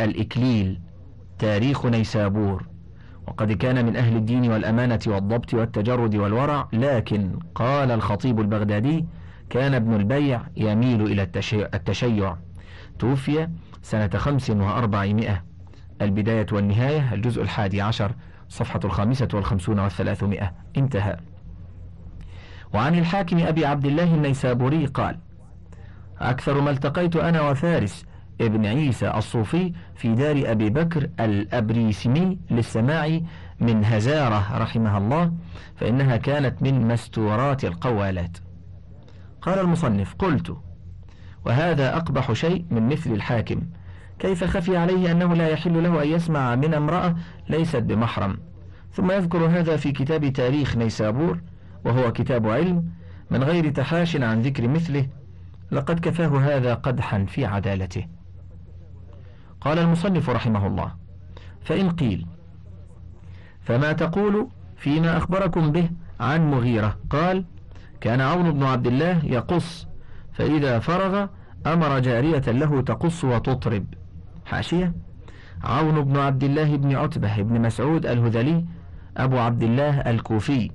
الإكليل 0.00 0.80
تاريخ 1.38 1.86
نيسابور 1.86 2.66
وقد 3.28 3.52
كان 3.52 3.86
من 3.86 3.96
أهل 3.96 4.16
الدين 4.16 4.50
والأمانة 4.50 5.00
والضبط 5.06 5.54
والتجرد 5.54 6.14
والورع 6.14 6.68
لكن 6.72 7.38
قال 7.54 7.90
الخطيب 7.90 8.40
البغدادي 8.40 9.04
كان 9.50 9.74
ابن 9.74 9.94
البيع 9.94 10.42
يميل 10.56 11.02
إلى 11.02 11.22
التشيع. 11.74 12.36
توفي 12.98 13.48
سنة 13.82 14.10
خمس 14.16 14.50
وأربعمائة. 14.50 15.44
البداية 16.02 16.46
والنهاية 16.52 17.14
الجزء 17.14 17.42
الحادي 17.42 17.80
عشر 17.80 18.12
صفحة 18.48 18.80
الخامسة 18.84 19.28
والخمسون 19.34 19.78
والثلاثمائة. 19.78 20.52
انتهى. 20.76 21.16
وعن 22.74 22.94
الحاكم 22.98 23.38
أبي 23.38 23.66
عبد 23.66 23.86
الله 23.86 24.14
النيسابوري 24.14 24.86
قال 24.86 25.18
أكثر 26.20 26.60
ما 26.60 26.70
التقيت 26.70 27.16
أنا 27.16 27.40
وفارس 27.40 28.04
ابن 28.40 28.66
عيسى 28.66 29.10
الصوفي 29.16 29.72
في 29.94 30.14
دار 30.14 30.42
أبي 30.50 30.70
بكر 30.70 31.08
الأبريسمي 31.20 32.38
للسماع 32.50 33.20
من 33.60 33.84
هزارة 33.84 34.58
رحمها 34.58 34.98
الله 34.98 35.32
فإنها 35.76 36.16
كانت 36.16 36.62
من 36.62 36.88
مستورات 36.88 37.64
القوالات. 37.64 38.38
قال 39.42 39.58
المصنف 39.58 40.14
قلت 40.18 40.56
وهذا 41.46 41.96
أقبح 41.96 42.32
شيء 42.32 42.64
من 42.70 42.88
مثل 42.88 43.12
الحاكم. 43.12 43.62
كيف 44.18 44.44
خفي 44.44 44.76
عليه 44.76 45.12
أنه 45.12 45.34
لا 45.34 45.48
يحل 45.48 45.82
له 45.82 46.02
أن 46.02 46.08
يسمع 46.08 46.54
من 46.54 46.74
امرأة 46.74 47.16
ليست 47.48 47.76
بمحرم؟ 47.82 48.38
ثم 48.92 49.10
يذكر 49.10 49.46
هذا 49.46 49.76
في 49.76 49.92
كتاب 49.92 50.32
تاريخ 50.32 50.76
نيسابور 50.76 51.40
وهو 51.84 52.12
كتاب 52.12 52.48
علم 52.48 52.88
من 53.30 53.44
غير 53.44 53.70
تحاش 53.70 54.16
عن 54.16 54.42
ذكر 54.42 54.68
مثله 54.68 55.06
لقد 55.70 56.00
كفاه 56.00 56.38
هذا 56.38 56.74
قدحا 56.74 57.24
في 57.24 57.44
عدالته. 57.44 58.06
قال 59.60 59.78
المصنف 59.78 60.30
رحمه 60.30 60.66
الله 60.66 60.94
فإن 61.62 61.90
قيل 61.90 62.26
فما 63.60 63.92
تقول 63.92 64.48
فيما 64.76 65.16
أخبركم 65.16 65.72
به 65.72 65.90
عن 66.20 66.50
مغيرة؟ 66.50 66.96
قال 67.10 67.44
كان 68.00 68.20
عون 68.20 68.50
بن 68.50 68.62
عبد 68.62 68.86
الله 68.86 69.24
يقص 69.24 69.86
فإذا 70.32 70.78
فرغ 70.78 71.26
أمر 71.66 71.98
جارية 71.98 72.42
له 72.46 72.80
تقص 72.80 73.24
وتطرب. 73.24 73.86
حاشية 74.44 74.94
عون 75.62 76.04
بن 76.04 76.16
عبد 76.16 76.44
الله 76.44 76.76
بن 76.76 76.96
عتبة 76.96 77.42
بن 77.42 77.60
مسعود 77.60 78.06
الهذلي 78.06 78.64
أبو 79.16 79.38
عبد 79.38 79.62
الله 79.62 80.00
الكوفي 80.00 80.70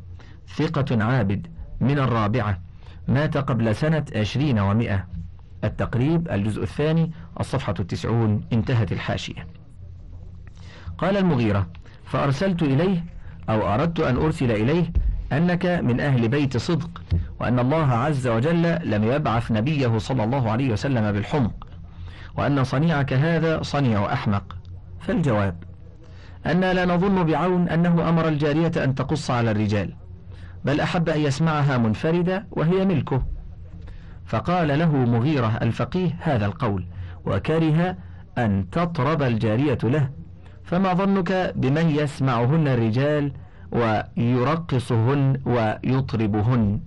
ثقة 0.47 1.03
عابد 1.03 1.47
من 1.81 1.99
الرابعة. 1.99 2.68
مات 3.09 3.37
قبل 3.37 3.75
سنة 3.75 4.05
عشرين 4.15 4.59
ومائة. 4.59 5.07
التقريب 5.63 6.31
الجزء 6.31 6.63
الثاني 6.63 7.11
الصفحة 7.39 7.73
التسعون 7.79 8.41
انتهت 8.53 8.91
الحاشية. 8.91 9.47
قال 10.97 11.17
المغيرة 11.17 11.67
فأرسلت 12.05 12.63
إليه 12.63 13.05
أو 13.49 13.73
أردت 13.73 13.99
أن 13.99 14.15
أرسل 14.15 14.51
إليه 14.51 14.91
أنك 15.31 15.65
من 15.65 15.99
أهل 15.99 16.27
بيت 16.27 16.57
صدق 16.57 17.01
وأن 17.39 17.59
الله 17.59 17.85
عز 17.85 18.27
وجل 18.27 18.79
لم 18.91 19.03
يبعث 19.03 19.51
نبيه 19.51 19.97
صلى 19.97 20.23
الله 20.23 20.51
عليه 20.51 20.71
وسلم 20.71 21.11
بالحمق 21.11 21.67
وأن 22.37 22.63
صنيعك 22.63 23.13
هذا 23.13 23.61
صنيع 23.61 24.13
أحمق. 24.13 24.55
فالجواب 24.99 25.63
أنا 26.45 26.73
لا 26.73 26.85
نظن 26.85 27.23
بعون 27.23 27.69
أنه 27.69 28.09
أمر 28.09 28.27
الجارية 28.27 28.71
أن 28.83 28.95
تقص 28.95 29.31
على 29.31 29.51
الرجال. 29.51 29.93
بل 30.65 30.79
أحب 30.81 31.09
أن 31.09 31.19
يسمعها 31.19 31.77
منفردة 31.77 32.45
وهي 32.51 32.85
ملكه. 32.85 33.23
فقال 34.25 34.79
له 34.79 34.91
مغيرة 34.91 35.57
الفقيه 35.61 36.17
هذا 36.21 36.45
القول 36.45 36.85
وكره 37.25 37.95
أن 38.37 38.69
تطرب 38.71 39.21
الجارية 39.21 39.77
له. 39.83 40.09
فما 40.63 40.93
ظنك 40.93 41.53
بمن 41.55 41.89
يسمعهن 41.89 42.67
الرجال 42.67 43.31
ويرقصهن 43.71 45.41
ويطربهن؟ 45.45 46.79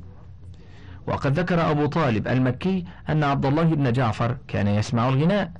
وقد 1.06 1.38
ذكر 1.38 1.70
أبو 1.70 1.86
طالب 1.86 2.28
المكي 2.28 2.84
أن 3.08 3.24
عبد 3.24 3.46
الله 3.46 3.64
بن 3.64 3.92
جعفر 3.92 4.36
كان 4.48 4.66
يسمع 4.66 5.08
الغناء. 5.08 5.52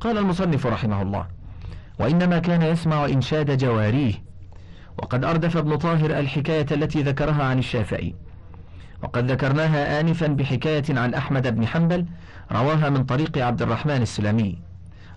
قال 0.00 0.18
المصنف 0.18 0.66
رحمه 0.66 1.02
الله 1.02 1.26
وإنما 1.98 2.38
كان 2.38 2.62
يسمع 2.62 3.04
إنشاد 3.04 3.58
جواريه. 3.58 4.31
وقد 5.02 5.24
أردف 5.24 5.56
ابن 5.56 5.76
طاهر 5.76 6.18
الحكاية 6.18 6.66
التي 6.70 7.02
ذكرها 7.02 7.44
عن 7.44 7.58
الشافعي. 7.58 8.14
وقد 9.02 9.30
ذكرناها 9.30 10.00
آنفا 10.00 10.26
بحكاية 10.26 10.84
عن 10.88 11.14
أحمد 11.14 11.54
بن 11.54 11.66
حنبل 11.66 12.06
رواها 12.52 12.90
من 12.90 13.04
طريق 13.04 13.38
عبد 13.38 13.62
الرحمن 13.62 14.02
السلمي 14.02 14.58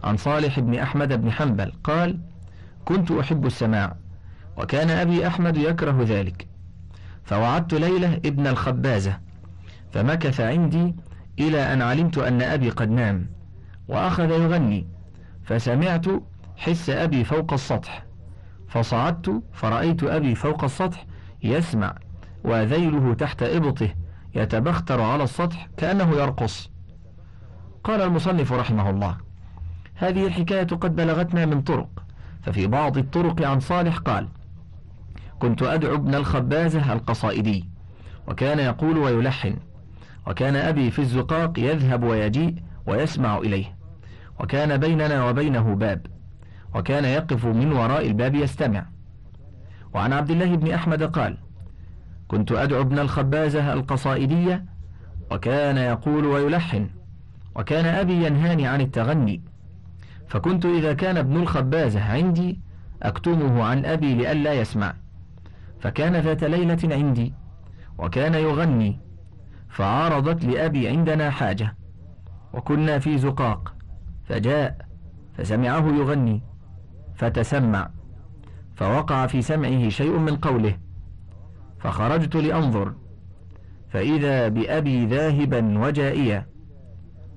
عن 0.03 0.17
صالح 0.17 0.59
بن 0.59 0.75
أحمد 0.75 1.21
بن 1.21 1.31
حنبل 1.31 1.71
قال 1.83 2.19
كنت 2.85 3.11
أحب 3.11 3.45
السماع 3.45 3.95
وكان 4.57 4.89
أبي 4.89 5.27
أحمد 5.27 5.57
يكره 5.57 6.03
ذلك. 6.03 6.47
فوعدت 7.23 7.73
ليلة 7.73 8.13
ابن 8.13 8.47
الخبازة 8.47 9.19
فمكث 9.91 10.41
عندي 10.41 10.95
إلى 11.39 11.73
أن 11.73 11.81
علمت 11.81 12.17
أن 12.17 12.41
أبي 12.41 12.69
قد 12.69 12.89
نام 12.89 13.29
وأخذ 13.87 14.29
يغني 14.29 14.87
فسمعت 15.43 16.05
حس 16.57 16.89
أبي 16.89 17.23
فوق 17.23 17.53
السطح. 17.53 18.04
فصعدت 18.67 19.41
فرأيت 19.53 20.03
أبي 20.03 20.35
فوق 20.35 20.63
السطح 20.63 21.05
يسمع 21.43 21.95
وذيله 22.43 23.13
تحت 23.13 23.43
إبطه 23.43 23.89
يتبختر 24.35 25.01
على 25.01 25.23
السطح 25.23 25.67
كأنه 25.77 26.11
يرقص. 26.11 26.69
قال 27.83 28.01
المصنف 28.01 28.53
رحمه 28.53 28.89
الله 28.89 29.17
هذه 29.95 30.27
الحكاية 30.27 30.63
قد 30.67 30.95
بلغتنا 30.95 31.45
من 31.45 31.61
طرق 31.61 31.89
ففي 32.43 32.67
بعض 32.67 32.97
الطرق 32.97 33.41
عن 33.41 33.59
صالح 33.59 33.97
قال 33.97 34.27
كنت 35.39 35.63
أدعو 35.63 35.95
ابن 35.95 36.15
الخبازة 36.15 36.93
القصائدي 36.93 37.69
وكان 38.27 38.59
يقول 38.59 38.97
ويلحن 38.97 39.55
وكان 40.27 40.55
أبي 40.55 40.91
في 40.91 40.99
الزقاق 40.99 41.59
يذهب 41.59 42.03
ويجيء 42.03 42.55
ويسمع 42.87 43.37
إليه 43.37 43.75
وكان 44.39 44.77
بيننا 44.77 45.29
وبينه 45.29 45.75
باب. 45.75 46.07
وكان 46.75 47.05
يقف 47.05 47.45
من 47.45 47.71
وراء 47.71 48.07
الباب 48.07 48.35
يستمع. 48.35 48.85
وعن 49.93 50.13
عبد 50.13 50.31
الله 50.31 50.55
بن 50.55 50.71
أحمد 50.71 51.03
قال 51.03 51.37
كنت 52.27 52.51
أدعو 52.51 52.81
ابن 52.81 52.99
الخبازة 52.99 53.73
القصائدية 53.73 54.65
وكان 55.31 55.77
يقول 55.77 56.25
ويلحن 56.25 56.89
وكان 57.55 57.85
أبي 57.85 58.25
ينهاني 58.25 58.67
عن 58.67 58.81
التغني. 58.81 59.41
فكنت 60.27 60.65
إذا 60.65 60.93
كان 60.93 61.17
ابن 61.17 61.37
الخبازة 61.37 62.03
عندي 62.03 62.59
أكتمه 63.03 63.63
عن 63.63 63.85
أبي 63.85 64.15
لئلا 64.15 64.53
يسمع. 64.53 64.93
فكان 65.79 66.15
ذات 66.15 66.43
ليلة 66.43 66.95
عندي 66.95 67.33
وكان 67.97 68.33
يغني. 68.33 68.99
فعارضت 69.69 70.45
لأبي 70.45 70.87
عندنا 70.87 71.29
حاجة. 71.29 71.75
وكنا 72.53 72.99
في 72.99 73.17
زقاق 73.17 73.73
فجاء 74.25 74.77
فسمعه 75.37 75.87
يغني. 75.87 76.41
فتسمع. 77.15 77.89
فوقع 78.75 79.27
في 79.27 79.41
سمعه 79.41 79.89
شيء 79.89 80.17
من 80.17 80.35
قوله. 80.35 80.77
فخرجت 81.79 82.35
لأنظر. 82.35 82.93
فإذا 83.89 84.47
بأبي 84.47 85.05
ذاهبا 85.05 85.79
وجائيا. 85.79 86.45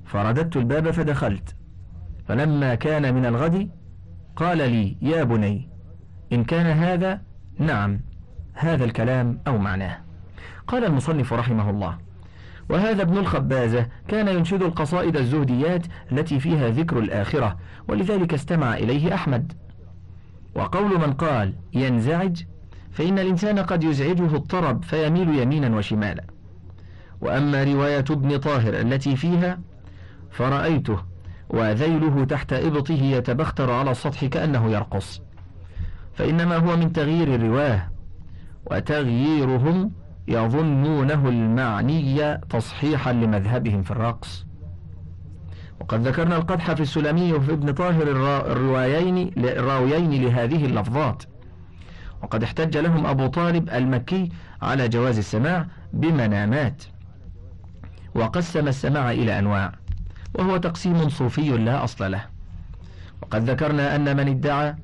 فرددت 0.05 0.57
الباب 0.57 0.91
فدخلت. 0.91 1.57
فلما 2.29 2.75
كان 2.75 3.15
من 3.15 3.27
الغد 3.27 3.71
قال 4.37 4.59
لي 4.59 4.97
يا 5.03 5.25
بني 5.25 5.69
إن 6.33 6.45
كان 6.45 6.67
هذا 6.67 7.23
نعم 7.59 8.01
هذا 8.55 8.85
الكلام 8.85 9.41
أو 9.47 9.59
معناه. 9.59 9.99
قال 10.67 10.85
المصنف 10.85 11.33
رحمه 11.33 11.71
الله 11.71 11.99
وهذا 12.71 13.03
ابن 13.03 13.19
الخبازة 13.19 13.87
كان 14.09 14.29
ينشد 14.29 14.63
القصائد 14.63 15.17
الزهديات 15.17 15.87
التي 16.13 16.41
فيها 16.41 16.69
ذكر 16.69 16.99
الآخرة 16.99 17.57
ولذلك 17.89 18.35
استمع 18.35 18.75
إليه 18.75 19.15
أحمد. 19.15 19.53
وقول 20.59 20.99
من 21.01 21.13
قال 21.13 21.55
ينزعج 21.73 22.43
فإن 22.91 23.19
الإنسان 23.19 23.59
قد 23.59 23.85
يزعجه 23.85 24.37
الطرب 24.37 24.85
فيميل 24.85 25.39
يمينا 25.39 25.77
وشمالا. 25.77 26.25
وأما 27.21 27.65
رواية 27.65 28.05
ابن 28.11 28.37
طاهر 28.37 28.81
التي 28.81 29.17
فيها 29.17 29.61
فرأيته 30.31 30.99
وذيله 31.49 32.25
تحت 32.25 32.53
إبطه 32.53 33.03
يتبختر 33.03 33.71
على 33.71 33.91
السطح 33.91 34.25
كأنه 34.25 34.71
يرقص. 34.71 35.23
فإنما 36.15 36.57
هو 36.57 36.77
من 36.77 36.93
تغيير 36.93 37.35
الرواة 37.35 37.89
وتغييرهم 38.71 39.93
يظنونه 40.29 41.29
المعني 41.29 42.39
تصحيحا 42.51 43.13
لمذهبهم 43.13 43.83
في 43.83 43.91
الرقص. 43.91 44.48
وقد 45.81 46.09
ذكرنا 46.09 46.37
القدح 46.37 46.73
في 46.73 46.81
السلمي 46.81 47.33
وفي 47.33 47.53
ابن 47.53 47.73
طاهر 47.73 48.03
الروايين 48.53 49.33
الراويين 49.39 50.25
لهذه 50.25 50.65
اللفظات. 50.67 51.23
وقد 52.23 52.43
احتج 52.43 52.77
لهم 52.77 53.07
أبو 53.07 53.27
طالب 53.27 53.71
المكي 53.71 54.29
على 54.63 54.89
جواز 54.89 55.19
السماع 55.19 55.67
بمنامات 55.93 56.85
وقسم 58.15 58.69
السماع 58.69 59.11
إلى 59.11 59.39
أنواع 59.39 59.73
وهو 60.35 60.57
تقسيم 60.57 61.09
صوفي 61.09 61.51
لا 61.51 61.85
أصل 61.85 62.13
له. 62.13 62.25
وقد 63.23 63.51
ذكرنا 63.51 63.97
أن 63.97 64.17
من 64.17 64.29
ادعى 64.29 64.77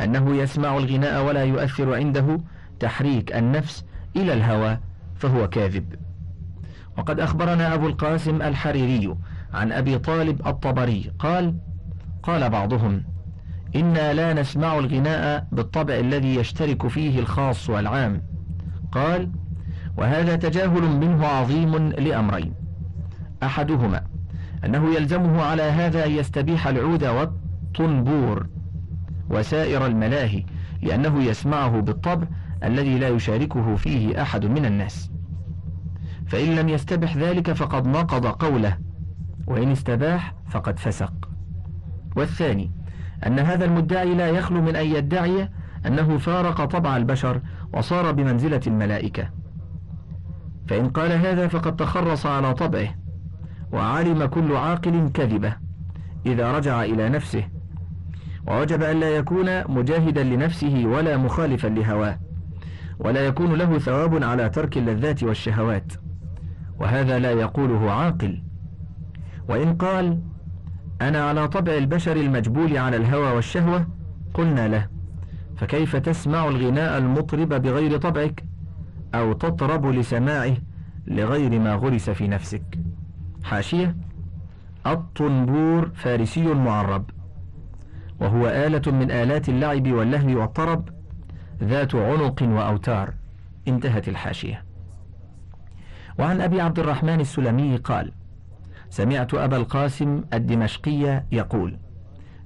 أنه 0.00 0.36
يسمع 0.36 0.76
الغناء 0.76 1.24
ولا 1.24 1.44
يؤثر 1.44 1.94
عنده 1.94 2.40
تحريك 2.80 3.36
النفس 3.36 3.84
إلى 4.16 4.32
الهوى 4.32 4.78
فهو 5.16 5.48
كاذب. 5.48 5.94
وقد 6.98 7.20
أخبرنا 7.20 7.74
أبو 7.74 7.86
القاسم 7.86 8.42
الحريري 8.42 9.16
عن 9.54 9.72
أبي 9.72 9.98
طالب 9.98 10.46
الطبري. 10.46 11.12
قال 11.18 11.54
قال 12.22 12.50
بعضهم 12.50 13.04
إنا 13.76 14.12
لا 14.12 14.32
نسمع 14.32 14.78
الغناء 14.78 15.46
بالطبع 15.52 15.94
الذي 15.94 16.34
يشترك 16.34 16.86
فيه 16.86 17.18
الخاص 17.18 17.70
والعام. 17.70 18.22
قال 18.92 19.30
وهذا 19.96 20.36
تجاهل 20.36 20.82
منه 20.82 21.26
عظيم 21.26 21.76
لأمرين 21.76 22.54
أحدهما 23.42 24.02
أنه 24.64 24.94
يلزمه 24.94 25.42
على 25.42 25.62
هذا 25.62 26.06
أن 26.06 26.10
يستبيح 26.10 26.66
العود 26.66 27.04
والطنبور 27.04 28.46
وسائر 29.30 29.86
الملاهي 29.86 30.44
لأنه 30.82 31.22
يسمعه 31.22 31.80
بالطبع 31.80 32.26
الذي 32.64 32.98
لا 32.98 33.08
يشاركه 33.08 33.76
فيه 33.76 34.22
أحد 34.22 34.46
من 34.46 34.64
الناس. 34.64 35.10
فإن 36.26 36.56
لم 36.56 36.68
يستبح 36.68 37.16
ذلك 37.16 37.52
فقد 37.52 37.88
نقض 37.88 38.26
قوله 38.26 38.78
وإن 39.48 39.70
استباح 39.70 40.34
فقد 40.48 40.78
فسق. 40.78 41.12
والثاني 42.16 42.72
أن 43.26 43.38
هذا 43.38 43.64
المدعي 43.64 44.14
لا 44.14 44.28
يخلو 44.28 44.62
من 44.62 44.76
أن 44.76 44.86
يدعي 44.86 45.48
أنه 45.86 46.18
فارق 46.18 46.64
طبع 46.64 46.96
البشر 46.96 47.40
وصار 47.74 48.12
بمنزلة 48.12 48.60
الملائكة. 48.66 49.30
فإن 50.68 50.88
قال 50.88 51.12
هذا 51.12 51.48
فقد 51.48 51.76
تخرص 51.76 52.26
على 52.26 52.54
طبعه 52.54 52.88
وعلم 53.72 54.24
كل 54.24 54.56
عاقل 54.56 55.10
كذبه 55.14 55.56
إذا 56.26 56.52
رجع 56.52 56.84
إلى 56.84 57.08
نفسه. 57.08 57.44
ووجب 58.46 58.82
أن 58.82 59.00
لا 59.00 59.16
يكون 59.16 59.70
مجاهدا 59.70 60.22
لنفسه 60.22 60.86
ولا 60.86 61.16
مخالفا 61.16 61.68
لهواه 61.68 62.18
ولا 62.98 63.26
يكون 63.26 63.54
له 63.54 63.78
ثواب 63.78 64.24
على 64.24 64.48
ترك 64.48 64.78
اللذات 64.78 65.22
والشهوات. 65.22 65.92
وهذا 66.80 67.18
لا 67.18 67.30
يقوله 67.32 67.90
عاقل. 67.90 68.42
وإن 69.48 69.74
قال 69.74 70.20
أنا 71.00 71.28
على 71.28 71.48
طبع 71.48 71.72
البشر 71.72 72.16
المجبول 72.16 72.76
على 72.76 72.96
الهوى 72.96 73.30
والشهوة 73.30 73.86
قلنا 74.34 74.68
له 74.68 74.88
فكيف 75.56 75.96
تسمع 75.96 76.48
الغناء 76.48 76.98
المطرب 76.98 77.48
بغير 77.48 77.96
طبعك؟ 77.96 78.44
أو 79.14 79.32
تطرب 79.32 79.86
لسماعه 79.86 80.56
لغير 81.06 81.58
ما 81.58 81.74
غرس 81.74 82.10
في 82.10 82.28
نفسك. 82.28 82.78
حاشية 83.44 83.96
الطنبور 84.86 85.90
فارسي 85.94 86.54
معرب 86.54 87.10
وهو 88.20 88.48
آلة 88.48 88.92
من 88.92 89.10
آلات 89.10 89.48
اللعب 89.48 89.92
واللهو 89.92 90.40
والطرب 90.40 90.88
ذات 91.62 91.94
عنق 91.94 92.42
وأوتار. 92.42 93.14
انتهت 93.68 94.08
الحاشية. 94.08 94.64
وعن 96.18 96.40
أبي 96.40 96.60
عبد 96.60 96.78
الرحمن 96.78 97.20
السلمي 97.20 97.76
قال 97.76 98.12
سمعت 98.90 99.34
أبا 99.34 99.56
القاسم 99.56 100.24
الدمشقي 100.32 101.22
يقول 101.32 101.78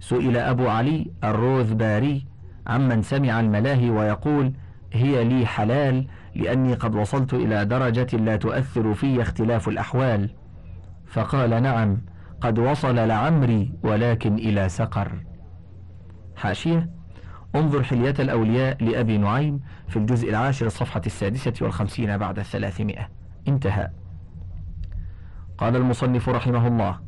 سئل 0.01 0.37
أبو 0.37 0.69
علي 0.69 1.11
الروذباري 1.25 2.27
عمن 2.67 3.03
سمع 3.03 3.41
الملاهي 3.41 3.91
ويقول 3.91 4.53
هي 4.93 5.25
لي 5.25 5.47
حلال 5.47 6.07
لأني 6.35 6.75
قد 6.75 6.95
وصلت 6.95 7.35
إلى 7.35 7.65
درجة 7.65 8.17
لا 8.17 8.37
تؤثر 8.37 8.95
في 8.95 9.23
اختلاف 9.23 9.69
الأحوال. 9.69 10.31
فقال 11.07 11.63
نعم 11.63 12.01
قد 12.41 12.59
وصل 12.59 12.95
لعمري 12.95 13.73
ولكن 13.83 14.35
إلى 14.35 14.69
سقر. 14.69 15.13
حاشية 16.37 16.91
انظر 17.55 17.83
حلية 17.83 18.15
الأولياء 18.19 18.85
لأبي 18.85 19.19
نعيم 19.19 19.61
في 19.89 19.97
الجزء 19.97 20.31
العاشر 20.31 20.67
الصفحة 20.67 21.03
السادسة 21.07 21.53
والخمسين 21.61 22.17
بعد 22.19 22.39
الثلاثمائة. 22.39 23.09
انتهى. 23.49 23.91
قال 25.63 25.77
المصنف 25.77 26.29
رحمه 26.29 26.69
الله. 26.69 26.99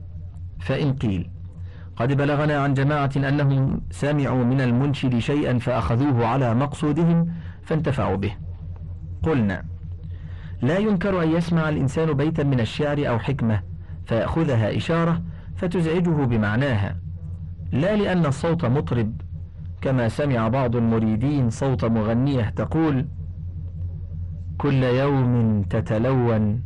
فإن 0.60 0.92
قيل 0.92 1.30
قد 1.96 2.12
بلغنا 2.12 2.58
عن 2.58 2.74
جماعة 2.74 3.10
أنهم 3.16 3.80
سمعوا 3.90 4.44
من 4.44 4.60
المنشد 4.60 5.18
شيئا 5.18 5.58
فأخذوه 5.58 6.26
على 6.26 6.54
مقصودهم 6.54 7.28
فانتفعوا 7.62 8.16
به. 8.16 8.32
قلنا 9.22 9.64
لا 10.62 10.78
ينكر 10.78 11.22
أن 11.22 11.30
يسمع 11.30 11.68
الإنسان 11.68 12.12
بيتا 12.12 12.42
من 12.42 12.60
الشعر 12.60 13.08
أو 13.08 13.18
حكمة 13.18 13.62
فيأخذها 14.06 14.76
إشارة 14.76 15.22
فتزعجه 15.56 16.24
بمعناها. 16.24 16.96
لا 17.72 17.96
لأن 17.96 18.26
الصوت 18.26 18.64
مطرب 18.64 19.20
كما 19.80 20.08
سمع 20.08 20.48
بعض 20.48 20.76
المريدين 20.76 21.50
صوت 21.50 21.84
مغنية 21.84 22.48
تقول 22.56 23.06
كل 24.58 24.82
يوم 24.82 25.62
تتلون 25.62 26.62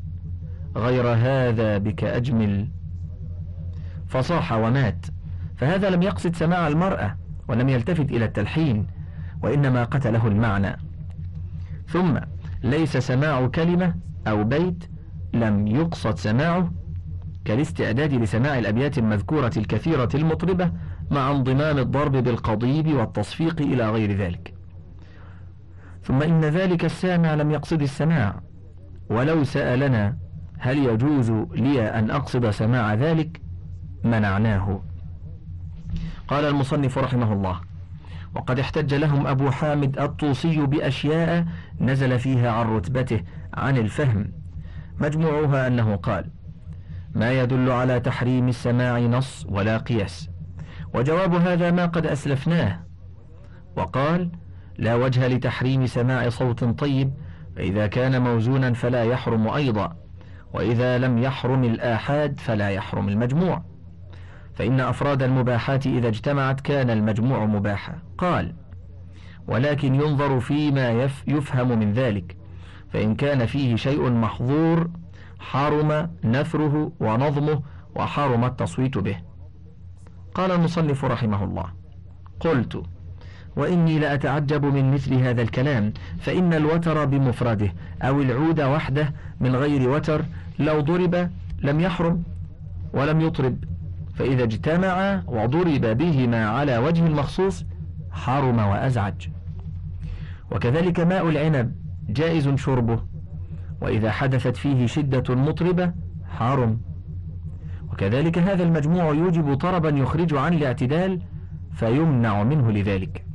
غير 0.79 1.09
هذا 1.09 1.79
بك 1.79 2.05
أجمل. 2.05 2.69
فصاح 4.09 4.53
ومات. 4.53 5.07
فهذا 5.57 5.91
لم 5.91 6.03
يقصد 6.03 6.37
سماع 6.37 6.69
المرأة 6.69 7.17
ولم 7.49 7.69
يلتفت 7.69 8.11
إلى 8.11 8.25
التلحين 8.25 8.87
وإنما 9.43 9.85
قتله 9.85 10.27
المعنى. 10.27 10.77
ثم 11.89 12.19
ليس 12.63 12.97
سماع 12.97 13.47
كلمة 13.47 13.95
أو 14.27 14.45
بيت 14.45 14.85
لم 15.35 15.67
يقصد 15.67 16.19
سماعه 16.19 16.73
كالاستعداد 17.45 18.15
لسماع 18.15 18.59
الأبيات 18.59 18.99
المذكورة 18.99 19.53
الكثيرة 19.57 20.09
المطربة 20.15 20.73
مع 21.11 21.31
انضمام 21.31 21.79
الضرب 21.79 22.13
بالقضيب 22.13 22.95
والتصفيق 22.95 23.61
إلى 23.61 23.91
غير 23.91 24.17
ذلك. 24.17 24.55
ثم 26.03 26.23
إن 26.23 26.41
ذلك 26.41 26.85
السامع 26.85 27.35
لم 27.35 27.51
يقصد 27.51 27.83
السماع 27.83 28.41
ولو 29.11 29.45
سألنا 29.45 30.17
هل 30.59 30.79
يجوز 30.79 31.31
لي 31.53 31.89
أن 31.89 32.11
أقصد 32.11 32.51
سماع 32.51 32.95
ذلك؟ 32.95 33.41
منعناه. 34.05 34.83
قال 36.29 36.45
المصنف 36.45 36.99
رحمه 36.99 37.33
الله 37.33 37.61
وقد 38.35 38.59
احتج 38.59 38.95
لهم 38.95 39.27
أبو 39.27 39.51
حامد 39.51 39.99
الطوسي 39.99 40.67
بأشياء 40.67 41.47
نزل 41.81 42.19
فيها 42.19 42.51
عن 42.51 42.67
رتبته 42.67 43.21
عن 43.55 43.77
الفهم 43.77 44.33
مجموعها 45.01 45.67
أنه 45.67 45.97
قال 45.97 46.31
ما 47.15 47.33
يدل 47.33 47.71
على 47.71 48.01
تحريم 48.01 48.49
السماع 48.49 48.99
نص 48.99 49.47
ولا 49.49 49.79
قياس 49.79 50.31
وجواب 50.95 51.35
هذا 51.35 51.71
ما 51.71 51.87
قد 51.87 52.07
أسلفناه. 52.07 52.81
وقال 53.77 54.31
لا 54.79 54.95
وجه 54.95 55.29
لتحريم 55.29 55.87
سماع 55.87 56.29
صوت 56.29 56.65
طيب 56.65 57.13
فإذا 57.57 57.87
كان 57.87 58.23
موزونا 58.23 58.73
فلا 58.73 59.05
يحرم 59.05 59.49
أيضا. 59.49 59.97
وإذا 60.53 60.99
لم 60.99 61.19
يحرم 61.19 61.65
الآحاد 61.65 62.41
فلا 62.41 62.71
يحرم 62.71 63.09
المجموع. 63.09 63.63
فإن 64.55 64.81
أفراد 64.81 65.23
المباحات 65.23 65.87
إذا 65.87 66.09
اجتمعت 66.09 66.61
كان 66.61 66.91
المجموع 66.91 67.45
مباحا. 67.45 67.99
قال 68.19 68.55
ولكن 69.49 69.95
ينظر 69.95 70.41
فيما 70.41 71.11
يفهم 71.27 71.79
من 71.79 71.93
ذلك. 71.93 72.37
فإن 72.93 73.15
كان 73.15 73.47
فيه 73.47 73.77
شيء 73.77 74.11
محظور 74.11 74.91
حرم 75.39 76.11
نثره 76.25 76.93
ونظمه 77.01 77.63
وحرم 77.95 78.45
التصويت 78.45 78.99
به. 78.99 79.17
قال 80.35 80.51
المصنف 80.51 81.05
رحمه 81.05 81.45
الله 81.45 81.73
قلت 82.41 82.83
وإني 83.59 83.99
لأتعجب 83.99 84.65
من 84.65 84.95
مثل 84.95 85.15
هذا 85.15 85.43
الكلام 85.43 85.93
فإن 86.19 86.55
الوتر 86.55 87.05
بمفرده 87.05 87.73
أو 88.03 88.23
العود 88.23 88.61
وحده 88.61 89.13
من 89.41 89.57
غير 89.57 89.91
وتر 89.91 90.25
لو 90.59 90.81
ضرب 90.81 91.31
لم 91.63 91.81
يحرم 91.81 92.23
ولم 92.93 93.21
يطرب. 93.21 93.65
فإذا 94.15 94.45
اجتمع 94.45 95.23
وضرب 95.27 95.81
بهما 95.81 96.49
على 96.49 96.79
وجه 96.79 97.07
المخصوص 97.07 97.65
حرم 98.11 98.59
وأزعج. 98.59 99.29
وكذلك 100.51 101.01
ماء 101.01 101.29
العنب 101.29 101.73
جائز 102.09 102.49
شربه. 102.49 103.01
وإذا 103.81 104.11
حدثت 104.11 104.57
فيه 104.57 104.87
شدة 104.87 105.35
مطربة 105.35 105.93
حرم. 106.39 106.81
وكذلك 107.93 108.39
هذا 108.39 108.63
المجموع 108.63 109.15
يوجب 109.15 109.55
طربا 109.55 109.89
يخرج 109.89 110.35
عن 110.35 110.55
الاعتدال 110.55 111.21
فيمنع 111.73 112.43
منه 112.43 112.73
لذلك. 112.73 113.28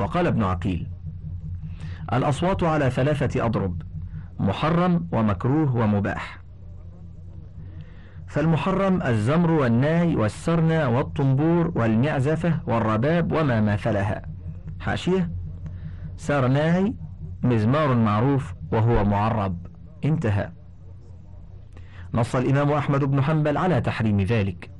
وقال 0.00 0.26
ابن 0.26 0.42
عقيل 0.42 0.88
الأصوات 2.12 2.62
على 2.62 2.90
ثلاثة 2.90 3.46
أضرب 3.46 3.82
محرم 4.38 5.08
ومكروه 5.12 5.76
ومباح. 5.76 6.38
فالمحرم 8.26 9.02
الزمر 9.02 9.50
والناي 9.50 10.16
والسرنى 10.16 10.84
والطنبور 10.84 11.72
والمعزفة 11.74 12.60
والرباب 12.66 13.32
وما 13.32 13.60
ماثلها 13.60 14.22
حاشية 14.80 15.30
سرناي 16.16 16.94
مزمار 17.42 17.94
معروف 17.94 18.54
وهو 18.72 19.04
معرب. 19.04 19.66
انتهى. 20.04 20.50
نص 22.14 22.36
الإمام 22.36 22.72
أحمد 22.72 23.04
بن 23.04 23.22
حنبل 23.22 23.56
على 23.56 23.80
تحريم 23.80 24.20
ذلك. 24.20 24.70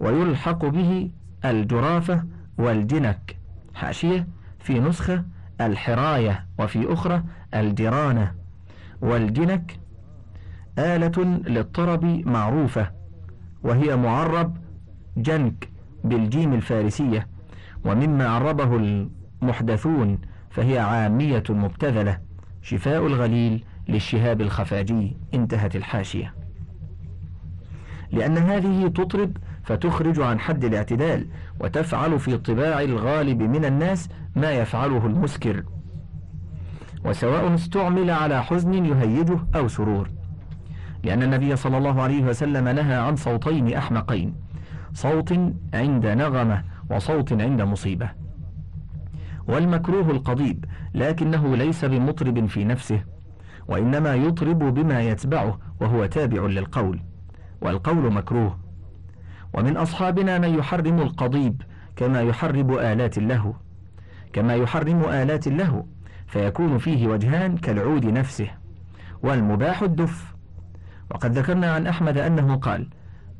ويلحق 0.00 0.66
به 0.66 1.10
الجرافة 1.44 2.24
والجنك. 2.58 3.43
حاشية 3.74 4.26
في 4.58 4.80
نسخة 4.80 5.24
الحراية 5.60 6.46
وفي 6.58 6.92
أخرى 6.92 7.22
الجرانة 7.54 8.34
والجنك 9.00 9.78
آلة 10.78 11.24
للطرب 11.46 12.04
معروفة 12.04 12.90
وهي 13.62 13.96
معرب 13.96 14.56
جنك 15.16 15.68
بالجيم 16.04 16.52
الفارسية. 16.52 17.26
ومما 17.84 18.28
عربه 18.28 18.76
المحدثون 18.76 20.18
فهي 20.50 20.78
عامية 20.78 21.42
مبتذلة. 21.48 22.18
شفاء 22.62 23.06
الغليل 23.06 23.64
للشهاب 23.88 24.40
الخفاجي. 24.40 25.16
انتهت 25.34 25.76
الحاشية. 25.76 26.34
لأن 28.12 28.38
هذه 28.38 28.88
تطرب 28.88 29.36
فتخرج 29.64 30.20
عن 30.20 30.40
حد 30.40 30.64
الاعتدال 30.64 31.26
وتفعل 31.60 32.18
في 32.18 32.36
طباع 32.36 32.80
الغالب 32.80 33.42
من 33.42 33.64
الناس 33.64 34.08
ما 34.36 34.50
يفعله 34.52 35.06
المسكر. 35.06 35.64
وسواء 37.04 37.54
استعمل 37.54 38.10
على 38.10 38.44
حزن 38.44 38.84
يهيجه 38.84 39.38
أو 39.56 39.68
سرور. 39.68 40.10
لأن 41.04 41.22
النبي 41.22 41.56
صلى 41.56 41.78
الله 41.78 42.02
عليه 42.02 42.22
وسلم 42.22 42.68
نهى 42.68 42.94
عن 42.94 43.16
صوتين 43.16 43.74
أحمقين. 43.74 44.34
صوت 44.92 45.32
عند 45.74 46.06
نغمة 46.06 46.64
وصوت 46.90 47.32
عند 47.32 47.62
مصيبة. 47.62 48.08
والمكروه 49.48 50.10
القضيب 50.10 50.64
لكنه 50.94 51.56
ليس 51.56 51.84
بمطرب 51.84 52.46
في 52.46 52.64
نفسه 52.64 53.00
وإنما 53.68 54.14
يطرب 54.14 54.58
بما 54.58 55.02
يتبعه 55.02 55.58
وهو 55.80 56.06
تابع 56.06 56.46
للقول. 56.46 57.00
والقول 57.60 58.12
مكروه. 58.12 58.63
ومن 59.54 59.76
أصحابنا 59.76 60.38
من 60.38 60.58
يحرم 60.58 61.00
القضيب 61.00 61.62
كما 61.96 62.20
يحرم 62.20 62.78
آلات 62.78 63.18
اللهو 63.18 63.52
كما 64.32 64.54
يحرم 64.54 65.04
آلات 65.04 65.46
اللهو 65.46 65.84
فيكون 66.26 66.78
فيه 66.78 67.08
وجهان 67.08 67.56
كالعود 67.56 68.06
نفسه. 68.06 68.48
والمباح 69.22 69.82
الدف. 69.82 70.34
وقد 71.10 71.38
ذكرنا 71.38 71.74
عن 71.74 71.86
أحمد 71.86 72.18
أنه 72.18 72.56
قال 72.56 72.88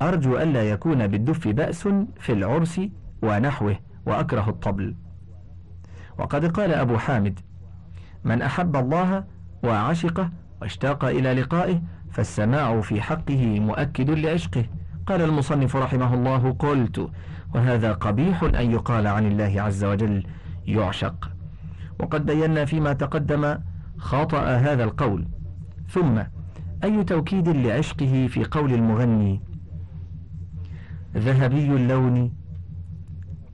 أرجو 0.02 0.38
ألا 0.38 0.70
يكون 0.70 1.06
بالدف 1.06 1.48
بأس 1.48 1.88
في 2.20 2.32
العرس 2.32 2.80
ونحوه 3.22 3.76
وأكره 4.06 4.48
الطبل. 4.48 4.94
وقد 6.18 6.44
قال 6.44 6.74
أبو 6.74 6.98
حامد 6.98 7.40
من 8.24 8.42
أحب 8.42 8.76
الله 8.76 9.24
وعشقه 9.64 10.30
واشتاق 10.62 11.04
إلى 11.04 11.34
لقائه 11.34 11.82
فالسماع 12.10 12.80
في 12.80 13.02
حقه 13.02 13.60
مؤكد 13.60 14.10
لعشقه. 14.10 14.64
قال 15.06 15.22
المصنف 15.22 15.76
رحمه 15.76 16.14
الله 16.14 16.52
قلت 16.58 17.10
وهذا 17.54 17.92
قبيح 17.92 18.42
أن 18.42 18.70
يقال 18.70 19.06
عن 19.06 19.26
الله 19.26 19.62
عز 19.62 19.84
وجل 19.84 20.26
يعشق. 20.66 21.30
وقد 22.00 22.26
بينا 22.26 22.64
فيما 22.64 22.92
تقدم 22.92 23.58
خطأ 23.98 24.56
هذا 24.56 24.84
القول. 24.84 25.28
ثم 25.88 26.22
أي 26.84 27.04
توكيد 27.04 27.48
لعشقه 27.48 28.26
في 28.30 28.44
قول 28.44 28.72
المغني؟ 28.72 29.40
ذهبي 31.16 31.66
اللون 31.66 32.32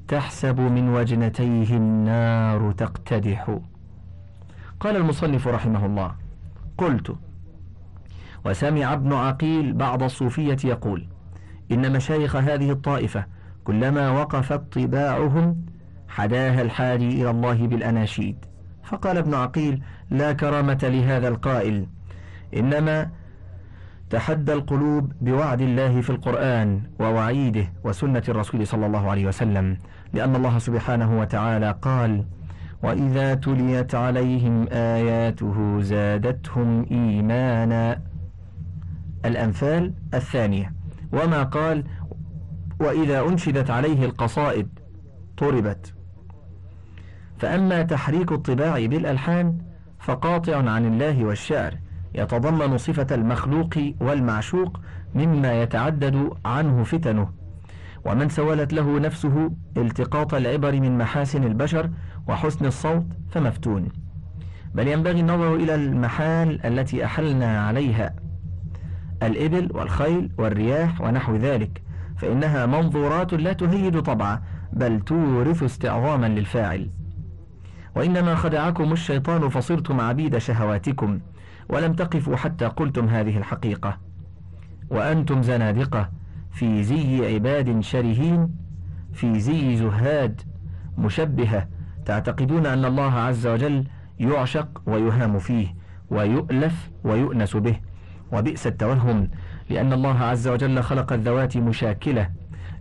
تحسب 0.08 0.60
من 0.60 0.88
وجنتيه 0.88 1.76
النار 1.76 2.72
تقتدح. 2.72 3.58
قال 4.80 4.96
المصنف 4.96 5.48
رحمه 5.48 5.86
الله 5.86 6.14
قلت 6.78 7.16
وسمع 8.44 8.92
ابن 8.92 9.12
عقيل 9.12 9.72
بعض 9.72 10.02
الصوفية 10.02 10.56
يقول 10.64 11.06
إن 11.72 11.92
مشايخ 11.92 12.36
هذه 12.36 12.70
الطائفة 12.70 13.24
كلما 13.64 14.10
وقفت 14.10 14.78
طباعهم 14.78 15.66
حداها 16.08 16.62
الحادي 16.62 17.22
إلى 17.22 17.30
الله 17.30 17.66
بالأناشيد. 17.66 18.36
فقال 18.84 19.16
ابن 19.16 19.34
عقيل 19.34 19.82
لا 20.10 20.32
كرامة 20.32 20.78
لهذا 20.82 21.28
القائل 21.28 21.86
إنما 22.56 23.10
تحدى 24.10 24.52
القلوب 24.52 25.12
بوعد 25.20 25.60
الله 25.60 26.00
في 26.00 26.10
القرآن 26.10 26.82
ووعيده 27.00 27.72
وسنة 27.84 28.22
الرسول 28.28 28.66
صلى 28.66 28.86
الله 28.86 29.10
عليه 29.10 29.26
وسلم 29.26 29.76
لأن 30.12 30.36
الله 30.36 30.58
سبحانه 30.58 31.20
وتعالى 31.20 31.78
قال 31.82 32.24
وإذا 32.82 33.34
تليت 33.34 33.94
عليهم 33.94 34.66
آياته 34.72 35.80
زادتهم 35.80 36.86
إيمانا. 36.90 38.00
الأنفال 39.24 39.92
الثانية. 40.14 40.79
وما 41.12 41.42
قال 41.42 41.84
وإذا 42.80 43.20
أنشدت 43.20 43.70
عليه 43.70 44.04
القصائد 44.04 44.68
طربت. 45.36 45.94
فأما 47.38 47.82
تحريك 47.82 48.32
الطباع 48.32 48.86
بالألحان 48.86 49.58
فقاطع 49.98 50.70
عن 50.70 50.86
الله 50.86 51.24
والشعر 51.24 51.74
يتضمن 52.14 52.78
صفة 52.78 53.14
المخلوق 53.14 53.78
والمعشوق 54.00 54.80
مما 55.14 55.62
يتعدد 55.62 56.30
عنه 56.44 56.84
فتنه. 56.84 57.28
ومن 58.04 58.28
سولت 58.28 58.72
له 58.72 58.98
نفسه 58.98 59.50
التقاط 59.76 60.34
العبر 60.34 60.80
من 60.80 60.98
محاسن 60.98 61.44
البشر 61.44 61.90
وحسن 62.28 62.66
الصوت 62.66 63.06
فمفتون. 63.30 63.88
بل 64.74 64.88
ينبغي 64.88 65.20
النظر 65.20 65.54
إلى 65.54 65.74
المحال 65.74 66.66
التي 66.66 67.04
أحلنا 67.04 67.66
عليها. 67.66 68.14
الإبل 69.22 69.68
والخيل 69.74 70.30
والرياح 70.38 71.00
ونحو 71.00 71.36
ذلك 71.36 71.82
فإنها 72.16 72.66
منظورات 72.66 73.34
لا 73.34 73.52
تهيج 73.52 73.98
طبعا 73.98 74.42
بل 74.72 75.00
تورث 75.00 75.62
استعظاما 75.62 76.26
للفاعل. 76.26 76.90
وإنما 77.96 78.34
خدعكم 78.34 78.92
الشيطان 78.92 79.48
فصرتم 79.48 80.00
عبيد 80.00 80.38
شهواتكم 80.38 81.20
ولم 81.68 81.92
تقفوا 81.92 82.36
حتى 82.36 82.66
قلتم 82.66 83.08
هذه 83.08 83.38
الحقيقة. 83.38 83.98
وأنتم 84.90 85.42
زنادقة 85.42 86.10
في 86.52 86.82
زي 86.82 87.34
عباد 87.34 87.80
شرهين 87.80 88.54
في 89.12 89.40
زي 89.40 89.76
زهاد 89.76 90.42
مشبهة 90.98 91.68
تعتقدون 92.06 92.66
أن 92.66 92.84
الله 92.84 93.12
عز 93.12 93.46
وجل 93.46 93.84
يعشق 94.18 94.82
ويهام 94.86 95.38
فيه 95.38 95.74
ويؤلف 96.10 96.90
ويؤنس 97.04 97.56
به. 97.56 97.89
وبئس 98.32 98.66
التوهم 98.66 99.28
لأن 99.70 99.92
الله 99.92 100.18
عز 100.22 100.48
وجل 100.48 100.82
خلق 100.82 101.12
الذوات 101.12 101.56
مشاكلة 101.56 102.30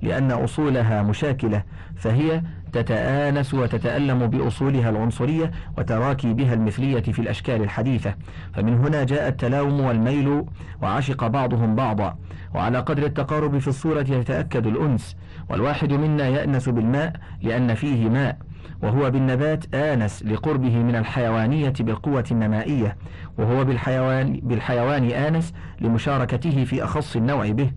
لأن 0.01 0.31
أصولها 0.31 1.01
مشاكلة 1.03 1.63
فهي 1.95 2.41
تتآنس 2.73 3.53
وتتألم 3.53 4.27
بأصولها 4.27 4.89
العنصرية 4.89 5.51
وتراكي 5.77 6.33
بها 6.33 6.53
المثلية 6.53 7.01
في 7.01 7.19
الأشكال 7.19 7.61
الحديثة. 7.61 8.13
فمن 8.53 8.73
هنا 8.73 9.03
جاء 9.03 9.27
التلاوم 9.27 9.79
والميل 9.79 10.45
وعشق 10.81 11.27
بعضهم 11.27 11.75
بعضا. 11.75 12.17
وعلى 12.55 12.79
قدر 12.79 13.05
التقارب 13.05 13.57
في 13.57 13.67
الصورة 13.67 14.05
يتأكد 14.09 14.67
الأنس 14.67 15.15
والواحد 15.49 15.93
منا 15.93 16.27
يأنس 16.27 16.69
بالماء 16.69 17.13
لأن 17.41 17.73
فيه 17.73 18.09
ماء. 18.09 18.37
وهو 18.81 19.11
بالنبات 19.11 19.75
آنس 19.75 20.23
لقربه 20.23 20.77
من 20.77 20.95
الحيوانية 20.95 21.73
بالقوة 21.79 22.25
النمائية 22.31 22.97
وهو 23.37 23.63
بالحيوان, 23.63 24.39
بالحيوان 24.43 25.11
آنس 25.11 25.53
لمشاركته 25.81 26.63
في 26.63 26.83
أخص 26.83 27.15
النوع 27.15 27.51
به 27.51 27.71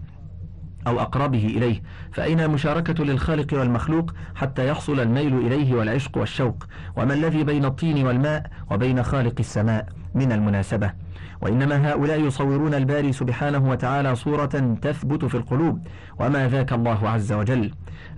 أو 0.87 1.01
أقربه 1.01 1.47
إليه. 1.47 1.83
فأين 2.13 2.41
المشاركة 2.41 3.05
للخالق 3.05 3.55
والمخلوق 3.59 4.15
حتى 4.35 4.69
يحصل 4.69 5.01
الميل 5.01 5.35
إليه 5.35 5.75
والعشق 5.75 6.19
والشوق؟ 6.19 6.67
وما 6.97 7.15
الذي 7.15 7.45
بين 7.45 7.65
الطين 7.65 8.07
والماء 8.07 8.47
وبين 8.71 9.03
خالق 9.03 9.35
السماء 9.39 9.87
من 10.15 10.33
المناسبة؟ 10.33 10.93
وإنما 11.41 11.93
هؤلاء 11.93 12.21
يصورون 12.21 12.75
الباري 12.75 13.13
سبحانه 13.13 13.71
وتعالى 13.71 14.17
صورة 14.17 14.77
تثبت 14.83 15.25
في 15.25 15.35
القلوب 15.35 15.87
وما 16.19 16.49
ذاك 16.49 16.73
الله 16.73 17.09
عز 17.09 17.33
وجل. 17.33 17.71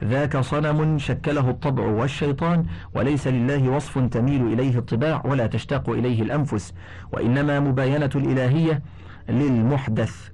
ذاك 0.05 0.37
صنم 0.37 0.99
شكله 0.99 1.51
الطبع 1.51 1.83
والشيطان 1.85 2.67
وليس 2.95 3.27
لله 3.27 3.69
وصف 3.69 3.99
تميل 3.99 4.53
إليه 4.53 4.79
الطباع 4.79 5.23
ولا 5.25 5.47
تشتاق 5.47 5.91
إليه 5.91 6.23
الأنفس 6.23 6.75
وإنما 7.13 7.61
مباينة 7.61 8.11
الإلهية 8.15 8.83
للمحدث. 9.29 10.29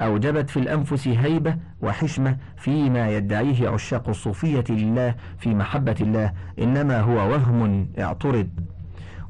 أوجبت 0.00 0.50
في 0.50 0.56
الأنفس 0.58 1.08
هيبة 1.08 1.56
وحشمة 1.82 2.36
فيما 2.56 3.10
يدعيه 3.16 3.68
عشاق 3.68 4.08
الصوفية 4.08 4.64
لله 4.70 5.14
في 5.38 5.54
محبة 5.54 5.96
الله 6.00 6.32
إنما 6.58 7.00
هو 7.00 7.30
وهم 7.32 7.88
اعترض. 7.98 8.48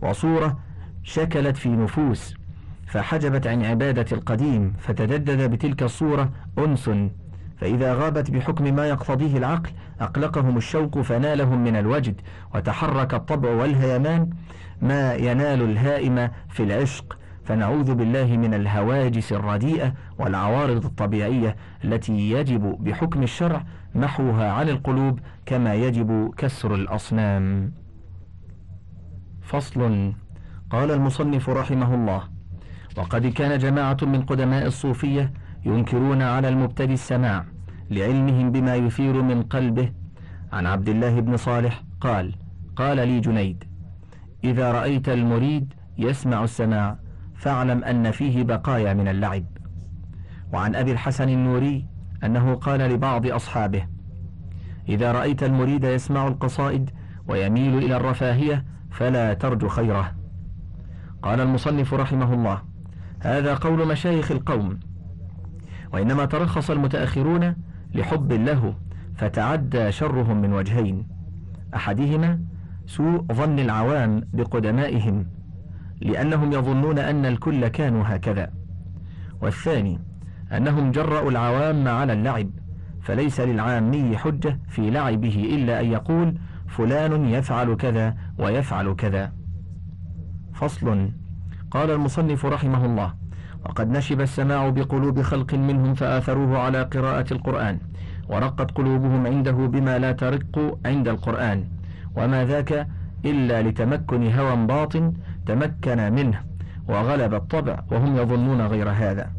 وصورة 0.02 0.58
شكلت 1.02 1.56
في 1.56 1.68
نفوس 1.68 2.34
فحجبت 2.86 3.46
عن 3.46 3.64
عبادة 3.64 4.06
القديم 4.12 4.72
فتجدد 4.78 5.50
بتلك 5.50 5.82
الصورة 5.82 6.30
أنس 6.58 6.90
فإذا 7.60 7.94
غابت 7.94 8.30
بحكم 8.30 8.74
ما 8.74 8.88
يقتضيه 8.88 9.36
العقل 9.36 9.70
أقلقهم 10.00 10.56
الشوق 10.56 10.98
فنالهم 10.98 11.64
من 11.64 11.76
الوجد 11.76 12.20
وتحرك 12.54 13.14
الطبع 13.14 13.50
والهيمان 13.50 14.30
ما 14.82 15.14
ينال 15.14 15.62
الهائم 15.62 16.30
في 16.48 16.62
العشق. 16.62 17.18
فنعوذ 17.44 17.94
بالله 17.94 18.36
من 18.36 18.54
الهواجس 18.54 19.32
الرديئة 19.32 19.94
والعوارض 20.18 20.84
الطبيعية 20.84 21.56
التي 21.84 22.30
يجب 22.30 22.76
بحكم 22.80 23.22
الشرع 23.22 23.64
محوها 23.94 24.52
عن 24.52 24.68
القلوب 24.68 25.20
كما 25.46 25.74
يجب 25.74 26.34
كسر 26.36 26.74
الأصنام. 26.74 27.72
فصل. 29.42 30.12
قال 30.70 30.90
المصنف 30.90 31.48
رحمه 31.48 31.94
الله 31.94 32.22
وقد 32.96 33.26
كان 33.26 33.58
جماعة 33.58 33.96
من 34.02 34.22
قدماء 34.22 34.66
الصوفية 34.66 35.32
ينكرون 35.64 36.22
على 36.22 36.48
المبتدي 36.48 36.94
السماع 36.94 37.44
لعلمهم 37.90 38.52
بما 38.52 38.74
يثير 38.74 39.22
من 39.22 39.42
قلبه. 39.42 39.92
عن 40.52 40.66
عبد 40.66 40.88
الله 40.88 41.20
بن 41.20 41.36
صالح 41.36 41.82
قال 42.00 42.34
قال 42.76 42.96
لي 42.96 43.20
جنيد 43.20 43.64
إذا 44.44 44.72
رأيت 44.72 45.08
المريد 45.08 45.74
يسمع 45.98 46.44
السماع 46.44 46.98
فاعلم 47.34 47.84
أن 47.84 48.10
فيه 48.10 48.44
بقايا 48.44 48.94
من 48.94 49.08
اللعب. 49.08 49.44
وعن 50.52 50.74
أبي 50.74 50.92
الحسن 50.92 51.28
النوري 51.28 51.86
أنه 52.24 52.54
قال 52.54 52.80
لبعض 52.80 53.26
أصحابه 53.26 53.86
إذا 54.88 55.12
رأيت 55.12 55.42
المريد 55.42 55.84
يسمع 55.84 56.28
القصائد 56.28 56.90
ويميل 57.28 57.78
إلى 57.78 57.96
الرفاهية 57.96 58.64
فلا 58.90 59.34
ترجو 59.34 59.68
خيره. 59.68 60.14
قال 61.22 61.40
المصنف 61.40 61.94
رحمه 61.94 62.34
الله 62.34 62.62
هذا 63.20 63.54
قول 63.54 63.88
مشايخ 63.88 64.30
القوم 64.30 64.80
وإنما 65.92 66.24
ترخص 66.24 66.70
المتأخرون 66.70 67.54
لحب 67.94 68.32
له 68.32 68.74
فتعدى 69.14 69.92
شرهم 69.92 70.40
من 70.40 70.52
وجهين. 70.52 71.06
أحدهما 71.74 72.40
سوء 72.86 73.24
ظن 73.32 73.58
العوام 73.58 74.22
بقدمائهم 74.32 75.26
لأنهم 76.00 76.52
يظنون 76.52 76.98
أن 76.98 77.26
الكل 77.26 77.68
كانوا 77.68 78.04
هكذا. 78.06 78.50
والثاني 79.42 79.98
أنهم 80.52 80.92
جرأوا 80.92 81.30
العوام 81.30 81.88
على 81.88 82.12
اللعب 82.12 82.50
فليس 83.02 83.40
للعامي 83.40 84.16
حجة 84.16 84.58
في 84.68 84.90
لعبه 84.90 85.48
إلا 85.54 85.80
أن 85.80 85.86
يقول 85.86 86.38
فلان 86.68 87.24
يفعل 87.24 87.74
كذا 87.74 88.16
ويفعل 88.38 88.94
كذا. 88.94 89.32
فصل. 90.54 91.10
قال 91.70 91.90
المصنف 91.90 92.46
رحمه 92.46 92.84
الله 92.84 93.14
وقد 93.64 93.90
نشب 93.90 94.20
السماع 94.20 94.68
بقلوب 94.68 95.22
خلق 95.22 95.54
منهم 95.54 95.94
فآثروه 95.94 96.58
على 96.58 96.82
قراءة 96.82 97.32
القرآن 97.32 97.78
ورقت 98.28 98.70
قلوبهم 98.70 99.26
عنده 99.26 99.52
بما 99.52 99.98
لا 99.98 100.12
ترق 100.12 100.78
عند 100.86 101.08
القرآن. 101.08 101.64
وما 102.16 102.44
ذاك 102.44 102.86
إلا 103.24 103.62
لتمكن 103.62 104.32
هوى 104.32 104.66
باطن 104.66 105.12
تمكن 105.46 106.12
منه 106.12 106.42
وغلب 106.88 107.34
الطبع 107.34 107.80
وهم 107.90 108.16
يظنون 108.16 108.60
غير 108.60 108.90
هذا. 108.90 109.30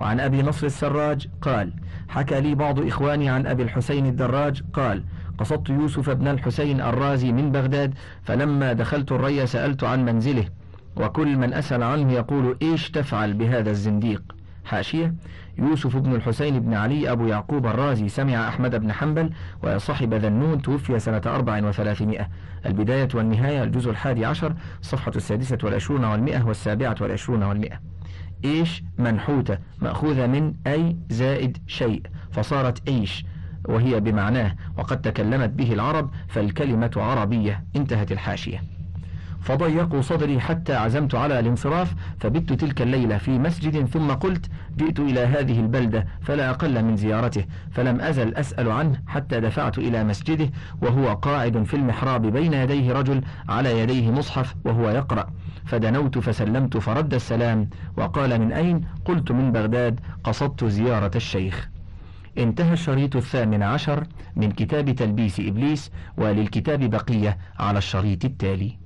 وعن 0.00 0.20
أبي 0.20 0.42
نصر 0.42 0.66
السراج 0.66 1.28
قال 1.42 1.72
حكى 2.08 2.40
لي 2.40 2.54
بعض 2.54 2.86
إخواني 2.86 3.28
عن 3.28 3.46
أبي 3.46 3.62
الحسين 3.62 4.06
الدراج 4.06 4.62
قال 4.72 5.02
قصدت 5.38 5.70
يوسف 5.70 6.10
بن 6.10 6.28
الحسين 6.28 6.80
الرازي 6.80 7.32
من 7.32 7.52
بغداد 7.52 7.94
فلما 8.22 8.72
دخلت 8.72 9.12
الري 9.12 9.46
سألت 9.46 9.84
عن 9.84 10.04
منزله. 10.04 10.44
وكل 10.96 11.36
من 11.36 11.52
أسأل 11.52 11.82
عنه 11.82 12.12
يقول 12.12 12.58
إيش 12.62 12.90
تفعل 12.90 13.34
بهذا 13.34 13.70
الزنديق؟ 13.70 14.22
حاشية 14.64 15.14
يوسف 15.58 15.96
بن 15.96 16.14
الحسين 16.14 16.60
بن 16.60 16.74
علي 16.74 17.12
أبو 17.12 17.26
يعقوب 17.26 17.66
الرازي 17.66 18.08
سمع 18.08 18.48
أحمد 18.48 18.76
بن 18.76 18.92
حنبل 18.92 19.30
وصاحب 19.62 20.14
ذنون 20.14 20.62
توفي 20.62 20.98
سنة 20.98 21.22
أربع 21.26 21.68
وثلاثمائة. 21.68 22.28
البداية 22.66 23.08
والنهاية 23.14 23.62
الجزء 23.62 23.90
الحادي 23.90 24.24
عشر 24.24 24.54
صفحة 24.82 25.12
السادسة 25.16 25.58
والعشرون 25.62 26.04
والمئة 26.04 26.42
والسابعة 26.42 26.96
والعشرون 27.00 27.42
والمئة. 27.42 27.80
إيش 28.44 28.84
منحوتة 28.98 29.58
مأخوذة 29.78 30.26
من 30.26 30.54
أي 30.66 30.96
زائد 31.10 31.58
شيء. 31.66 32.02
فصارت 32.32 32.88
إيش 32.88 33.24
وهي 33.68 34.00
بمعناه 34.00 34.56
وقد 34.78 35.00
تكلمت 35.00 35.50
به 35.50 35.72
العرب 35.72 36.10
فالكلمة 36.28 36.90
عربية. 36.96 37.64
انتهت 37.76 38.12
الحاشية. 38.12 38.81
فضيقوا 39.42 40.00
صدري 40.00 40.40
حتى 40.40 40.74
عزمت 40.74 41.14
على 41.14 41.38
الانصراف 41.40 41.94
فبت 42.20 42.52
تلك 42.52 42.82
الليلة 42.82 43.18
في 43.18 43.38
مسجد 43.38 43.86
ثم 43.86 44.10
قلت 44.10 44.46
جئت 44.76 45.00
إلى 45.00 45.20
هذه 45.20 45.60
البلدة 45.60 46.06
فلا 46.20 46.50
أقل 46.50 46.84
من 46.84 46.96
زيارته 46.96 47.44
فلم 47.70 48.00
أزل 48.00 48.34
أسأل 48.34 48.70
عنه 48.70 49.00
حتى 49.06 49.40
دفعت 49.40 49.78
إلى 49.78 50.04
مسجده 50.04 50.50
وهو 50.82 51.14
قاعد 51.14 51.62
في 51.62 51.74
المحراب 51.74 52.26
بين 52.26 52.52
يديه 52.52 52.92
رجل 52.92 53.22
على 53.48 53.78
يديه 53.80 54.10
مصحف 54.10 54.54
وهو 54.64 54.90
يقرأ. 54.90 55.26
فدنوت 55.64 56.18
فسلمت 56.18 56.76
فرد 56.76 57.14
السلام 57.14 57.70
وقال 57.96 58.40
من 58.40 58.52
أين؟ 58.52 58.80
قلت 59.04 59.32
من 59.32 59.52
بغداد 59.52 60.00
قصدت 60.24 60.64
زيارة 60.64 61.10
الشيخ. 61.16 61.68
انتهى 62.38 62.72
الشريط 62.72 63.16
الثامن 63.16 63.62
عشر 63.62 64.04
من 64.36 64.52
كتاب 64.52 64.90
تلبيس 64.90 65.40
إبليس 65.40 65.90
وللكتاب 66.16 66.90
بقية 66.90 67.38
على 67.58 67.78
الشريط 67.78 68.24
التالي. 68.24 68.81